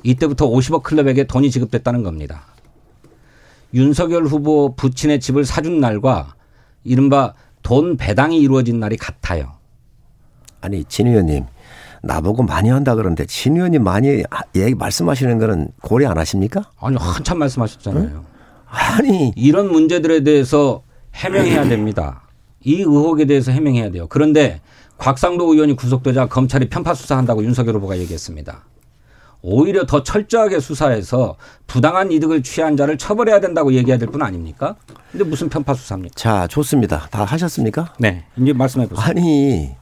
이때부터 0.03 0.47
50억 0.47 0.83
클럽에게 0.83 1.25
돈이 1.25 1.51
지급됐다는 1.51 2.03
겁니다. 2.03 2.45
윤석열 3.73 4.25
후보 4.25 4.73
부친의 4.75 5.19
집을 5.19 5.43
사준 5.45 5.79
날과 5.79 6.35
이른바 6.83 7.33
돈 7.63 7.97
배당이 7.97 8.37
이루어진 8.39 8.79
날이 8.79 8.95
같아요. 8.95 9.53
아니 10.61 10.83
진 10.85 11.07
의원님 11.07 11.45
나보고 12.03 12.43
많이 12.43 12.69
한다 12.69 12.95
그러는데 12.95 13.25
진 13.25 13.55
의원님 13.57 13.83
많이 13.83 14.23
하- 14.29 14.43
얘기 14.55 14.73
말씀하시는 14.75 15.37
거는 15.39 15.69
고려 15.81 16.09
안 16.09 16.17
하십니까? 16.17 16.63
아니 16.79 16.95
한참 16.97 17.39
말씀하셨잖아요. 17.39 18.23
아니 18.67 19.33
이런 19.35 19.71
문제들에 19.71 20.23
대해서 20.23 20.83
해명해야 21.15 21.67
됩니다. 21.69 22.21
이 22.67 22.81
의혹에 22.81 23.23
대해서 23.25 23.51
해명해야 23.53 23.91
돼요. 23.91 24.07
그런데 24.09 24.59
곽상도 24.97 25.53
의원이 25.53 25.75
구속되자 25.77 26.25
검찰이 26.27 26.67
편파 26.67 26.93
수사한다고 26.93 27.43
윤석열 27.45 27.75
후보가 27.75 27.97
얘기했습니다. 27.99 28.65
오히려 29.41 29.85
더 29.85 30.03
철저하게 30.03 30.59
수사해서 30.59 31.37
부당한 31.67 32.11
이득을 32.11 32.43
취한 32.43 32.75
자를 32.75 32.97
처벌해야 32.97 33.39
된다고 33.39 33.71
얘기해야 33.73 33.97
될 33.97 34.09
뿐 34.09 34.21
아닙니까? 34.21 34.75
근데 35.11 35.23
무슨 35.23 35.47
편파 35.47 35.75
수사입니까? 35.75 36.13
자 36.17 36.47
좋습니다. 36.47 37.07
다 37.09 37.23
하셨습니까? 37.23 37.93
네. 37.99 38.25
이제 38.35 38.51
말씀해 38.51 38.87
보세요. 38.89 39.05
아니 39.05 39.75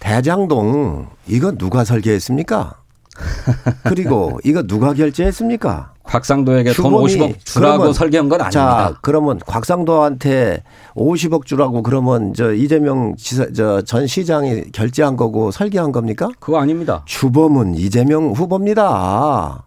대장동 0.00 1.08
이거 1.28 1.52
누가 1.52 1.84
설계했습니까? 1.84 2.74
그리고 3.88 4.38
이거 4.44 4.62
누가 4.64 4.92
결제했습니까? 4.92 5.94
곽상도에게 6.08 6.72
돈 6.72 6.86
주범이 6.86 7.04
50억 7.04 7.44
주라고 7.44 7.76
그러면 7.76 7.92
설계한 7.92 8.28
건 8.28 8.40
아닙니다. 8.40 8.50
자, 8.90 8.94
그러면 9.02 9.38
곽상도한테 9.46 10.62
50억 10.94 11.44
주라고 11.44 11.82
그러면 11.82 12.32
저 12.34 12.52
이재명 12.52 13.14
지사 13.16 13.46
저 13.52 13.82
전 13.82 14.06
시장이 14.06 14.72
결제한 14.72 15.16
거고 15.16 15.50
설계한 15.50 15.92
겁니까? 15.92 16.28
그거 16.40 16.58
아닙니다. 16.58 17.02
주범은 17.06 17.74
이재명 17.74 18.32
후보입니다. 18.32 19.64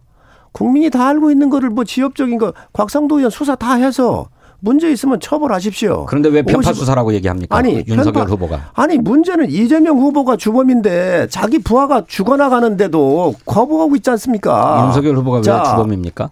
국민이 0.51 0.89
다 0.89 1.07
알고 1.07 1.31
있는 1.31 1.49
거를 1.49 1.69
뭐 1.69 1.83
지역적인 1.83 2.37
거 2.37 2.53
곽상도 2.73 3.17
의원 3.17 3.29
수사 3.31 3.55
다 3.55 3.75
해서 3.75 4.27
문제 4.63 4.91
있으면 4.91 5.19
처벌하십시오. 5.19 6.05
그런데 6.07 6.29
왜 6.29 6.43
편파 6.43 6.69
50 6.69 6.75
수사라고 6.81 7.13
얘기합니까? 7.15 7.57
아니 7.57 7.83
윤석열 7.87 8.25
편파- 8.25 8.29
후보가. 8.29 8.71
아니 8.73 8.97
문제는 8.97 9.49
이재명 9.49 9.97
후보가 9.99 10.37
주범인데 10.37 11.27
자기 11.29 11.57
부하가 11.59 12.03
죽어나가는데도 12.07 13.33
거부하고 13.45 13.95
있지 13.95 14.09
않습니까? 14.11 14.83
윤석열 14.87 15.17
후보가 15.17 15.37
왜 15.37 15.41
자, 15.43 15.63
주범입니까? 15.63 16.29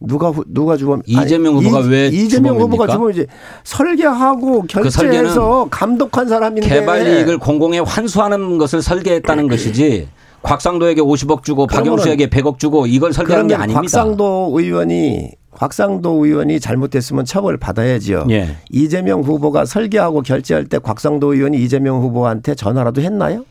누가 0.00 0.30
후- 0.30 0.44
누가 0.48 0.76
주범? 0.76 1.02
이재명 1.06 1.56
아니, 1.58 1.66
후보가 1.66 1.84
이- 1.84 1.88
왜 1.90 2.06
이재명 2.08 2.56
후보가 2.60 2.86
주범입니까? 2.86 2.92
주범이지 2.92 3.26
설계하고 3.64 4.60
그 4.62 4.66
결제해서 4.66 5.68
감독한 5.70 6.28
사람인데 6.28 6.68
개발 6.68 7.06
이익을 7.06 7.38
공공에 7.38 7.78
환수하는 7.80 8.56
것을 8.58 8.80
설계했다는 8.80 9.48
것이지 9.48 10.08
곽상도에게 10.42 11.00
50억 11.02 11.42
주고 11.42 11.66
박영수에게 11.66 12.28
100억 12.30 12.58
주고 12.58 12.86
이걸 12.86 13.12
설계한 13.12 13.48
게 13.48 13.54
아닙니다. 13.54 13.80
곽상도 13.80 14.52
의원이 14.54 15.30
곽상도 15.56 16.24
의원이 16.24 16.60
잘못했으면 16.60 17.24
처벌 17.24 17.56
받아야지요. 17.56 18.26
예. 18.30 18.56
이재명 18.70 19.22
후보가 19.22 19.64
설계하고 19.64 20.20
결제할 20.20 20.66
때 20.66 20.78
곽상도 20.78 21.34
의원이 21.34 21.58
이재명 21.62 22.00
후보한테 22.02 22.54
전화라도 22.54 23.00
했나요? 23.00 23.44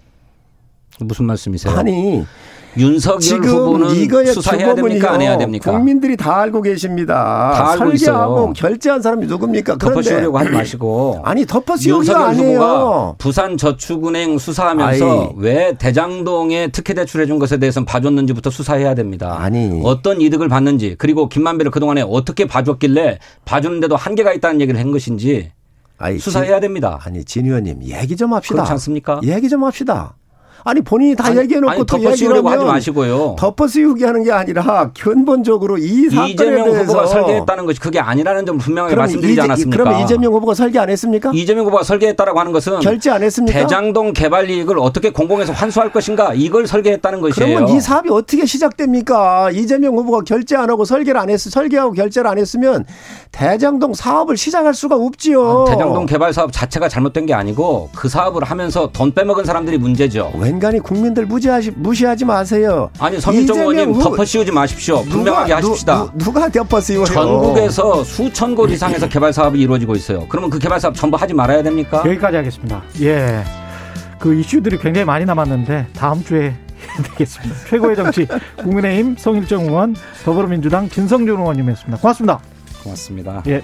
무슨 1.00 1.26
말씀이세요? 1.26 1.76
아니 1.76 2.24
윤석열 2.78 3.22
지금 3.22 3.44
후보는 3.50 3.96
이거의 3.96 4.28
수사해야 4.28 4.76
됩니까? 4.76 5.12
안 5.14 5.22
해야 5.22 5.38
됩니까? 5.38 5.72
국민들이 5.72 6.18
다 6.18 6.42
알고 6.42 6.62
계십니다. 6.62 7.14
다 7.56 7.72
알고 7.72 7.96
설계하고 7.98 8.34
있어요. 8.42 8.54
결제한 8.54 9.02
사람이 9.02 9.28
누굽니까? 9.28 9.78
덮어씌우려고 9.78 10.38
하지 10.38 10.50
마시고. 10.50 11.22
아니 11.26 11.46
덮어씌우기가 11.46 12.28
아니에요. 12.28 13.16
부산 13.18 13.58
저축은행 13.58 14.38
수사하면서 14.38 15.22
아이. 15.22 15.30
왜 15.38 15.74
대장동에 15.78 16.68
특혜 16.70 16.94
대출해 16.94 17.26
준 17.26 17.40
것에 17.40 17.58
대해서는 17.58 17.86
봐줬는지부터 17.86 18.50
수사해야 18.50 18.94
됩니다. 18.96 19.38
아니. 19.40 19.82
어떤 19.84 20.22
이득을 20.22 20.50
받는지 20.50 20.96
그리고 20.98 21.30
김만배를 21.30 21.72
그동안에 21.72 22.04
어떻게 22.08 22.46
봐줬길래 22.46 23.20
봐주는데도 23.46 23.96
한계가 23.96 24.34
있다는 24.34 24.62
얘기를 24.62 24.80
한 24.80 24.92
것인지 24.92 25.52
아니, 25.98 26.20
수사해야 26.20 26.56
진- 26.56 26.62
됩니다. 26.62 27.00
아니 27.06 27.24
진 27.24 27.46
의원님 27.46 27.84
얘기 27.84 28.18
좀 28.18 28.34
합시다. 28.34 28.56
그렇지 28.56 28.72
않습니까? 28.74 29.22
얘기 29.24 29.48
좀 29.48 29.64
합시다. 29.64 30.16
아니 30.68 30.82
본인이 30.82 31.16
다 31.16 31.28
아니, 31.28 31.38
얘기해놓고 31.38 31.72
아니, 31.72 31.80
또 31.80 31.86
덮어씌우려고 31.86 32.50
하지 32.50 32.66
마시고요. 32.66 33.36
덮어씌우기 33.38 34.04
하는 34.04 34.24
게 34.24 34.32
아니라 34.32 34.90
근본적으로 35.00 35.78
이 35.78 36.10
사건에 36.10 36.32
이재명 36.32 36.64
대해서 36.66 36.82
후보가 36.92 37.06
설계했다는 37.06 37.66
것이 37.68 37.80
그게 37.80 38.00
아니라는 38.00 38.48
점 38.48 38.58
분명하게 38.58 38.96
말씀드리지 38.96 39.34
이재- 39.40 39.44
않았습니까? 39.44 39.78
그러면 39.84 40.02
이재명 40.04 40.34
후보가 40.34 40.56
설계 40.56 40.80
안 40.80 40.90
했습니까? 40.90 41.30
이재명 41.36 41.66
후보가 41.68 41.84
설계했다라고 41.84 42.40
하는 42.40 42.52
것은 42.52 42.80
결제 42.80 43.12
안 43.12 43.22
했습니까? 43.22 43.60
대장동 43.60 44.14
개발 44.14 44.50
이익을 44.50 44.80
어떻게 44.80 45.12
공공에서 45.12 45.54
환수할 45.54 45.92
것인가 45.92 46.34
이걸 46.34 46.66
설계했다는 46.66 47.22
것이에요. 47.22 47.48
그러면 47.60 47.70
이 47.76 47.80
사업이 47.80 48.10
어떻게 48.10 48.48
시작됩니까? 48.48 49.52
이재명 49.52 49.96
후보가 49.96 50.22
결제 50.26 50.56
안 50.56 50.72
하고 50.72 50.84
설계를 50.84 51.20
안 51.22 51.30
했, 51.30 51.38
설계하고 51.40 51.92
결제를 51.92 52.28
안 52.28 52.40
했으면 52.40 52.86
대장동 53.32 53.94
사업을 53.94 54.36
시작할 54.36 54.74
수가 54.74 54.96
없지요. 54.96 55.66
아, 55.68 55.70
대장동 55.70 56.08
개발 56.08 56.34
사업 56.34 56.52
자체가 56.52 56.90
잘못된 56.90 57.28
게 57.28 57.36
아니고 57.36 57.90
그 57.96 58.10
사업을 58.10 58.44
하면서 58.44 58.90
돈 58.92 59.14
빼먹은 59.14 59.46
사람들이 59.46 59.78
문제죠. 59.78 60.32
웬 60.40 60.55
간히 60.60 60.80
국민들 60.80 61.26
무시하지, 61.26 61.72
무시하지 61.76 62.26
마세요. 62.26 62.90
아니 63.00 63.20
서민정 63.20 63.58
의원님 63.60 64.00
덮어씌우지 64.00 64.52
마십시오. 64.52 64.98
누가- 65.04 65.10
분명하게 65.16 65.50
누- 65.62 65.70
하십시다. 65.72 66.12
누, 66.16 66.32
가 66.32 66.50
덮어씌워요? 66.50 67.06
전국에서 67.06 68.04
수천 68.04 68.56
곳 68.56 68.70
이상에서 68.72 69.08
개발 69.10 69.32
사업이 69.34 69.60
이루어지고 69.60 69.96
있어요. 69.96 70.26
그러면 70.30 70.50
그 70.50 70.60
개발 70.60 70.80
사업 70.80 70.96
전부 70.96 71.18
하지 71.18 71.34
말아야 71.34 71.62
됩니까? 71.64 72.04
여기까지 72.06 72.38
하겠습니다. 72.38 72.82
예. 73.02 73.44
그 74.20 74.34
이슈들이 74.34 74.78
굉장히 74.80 75.06
많이 75.06 75.26
남았는데 75.26 75.88
다음 75.96 76.24
주에 76.24 76.54
되겠습니다. 77.12 77.56
최고의 77.70 77.96
정치 77.96 78.28
국민의힘 78.58 79.16
송일정 79.18 79.64
의원 79.66 79.96
더불어민주당 80.24 80.90
진성준 80.90 81.38
의원님이었습니다. 81.40 81.98
고맙습니다. 82.00 82.40
고맙습니다. 82.84 83.44
예. 83.48 83.62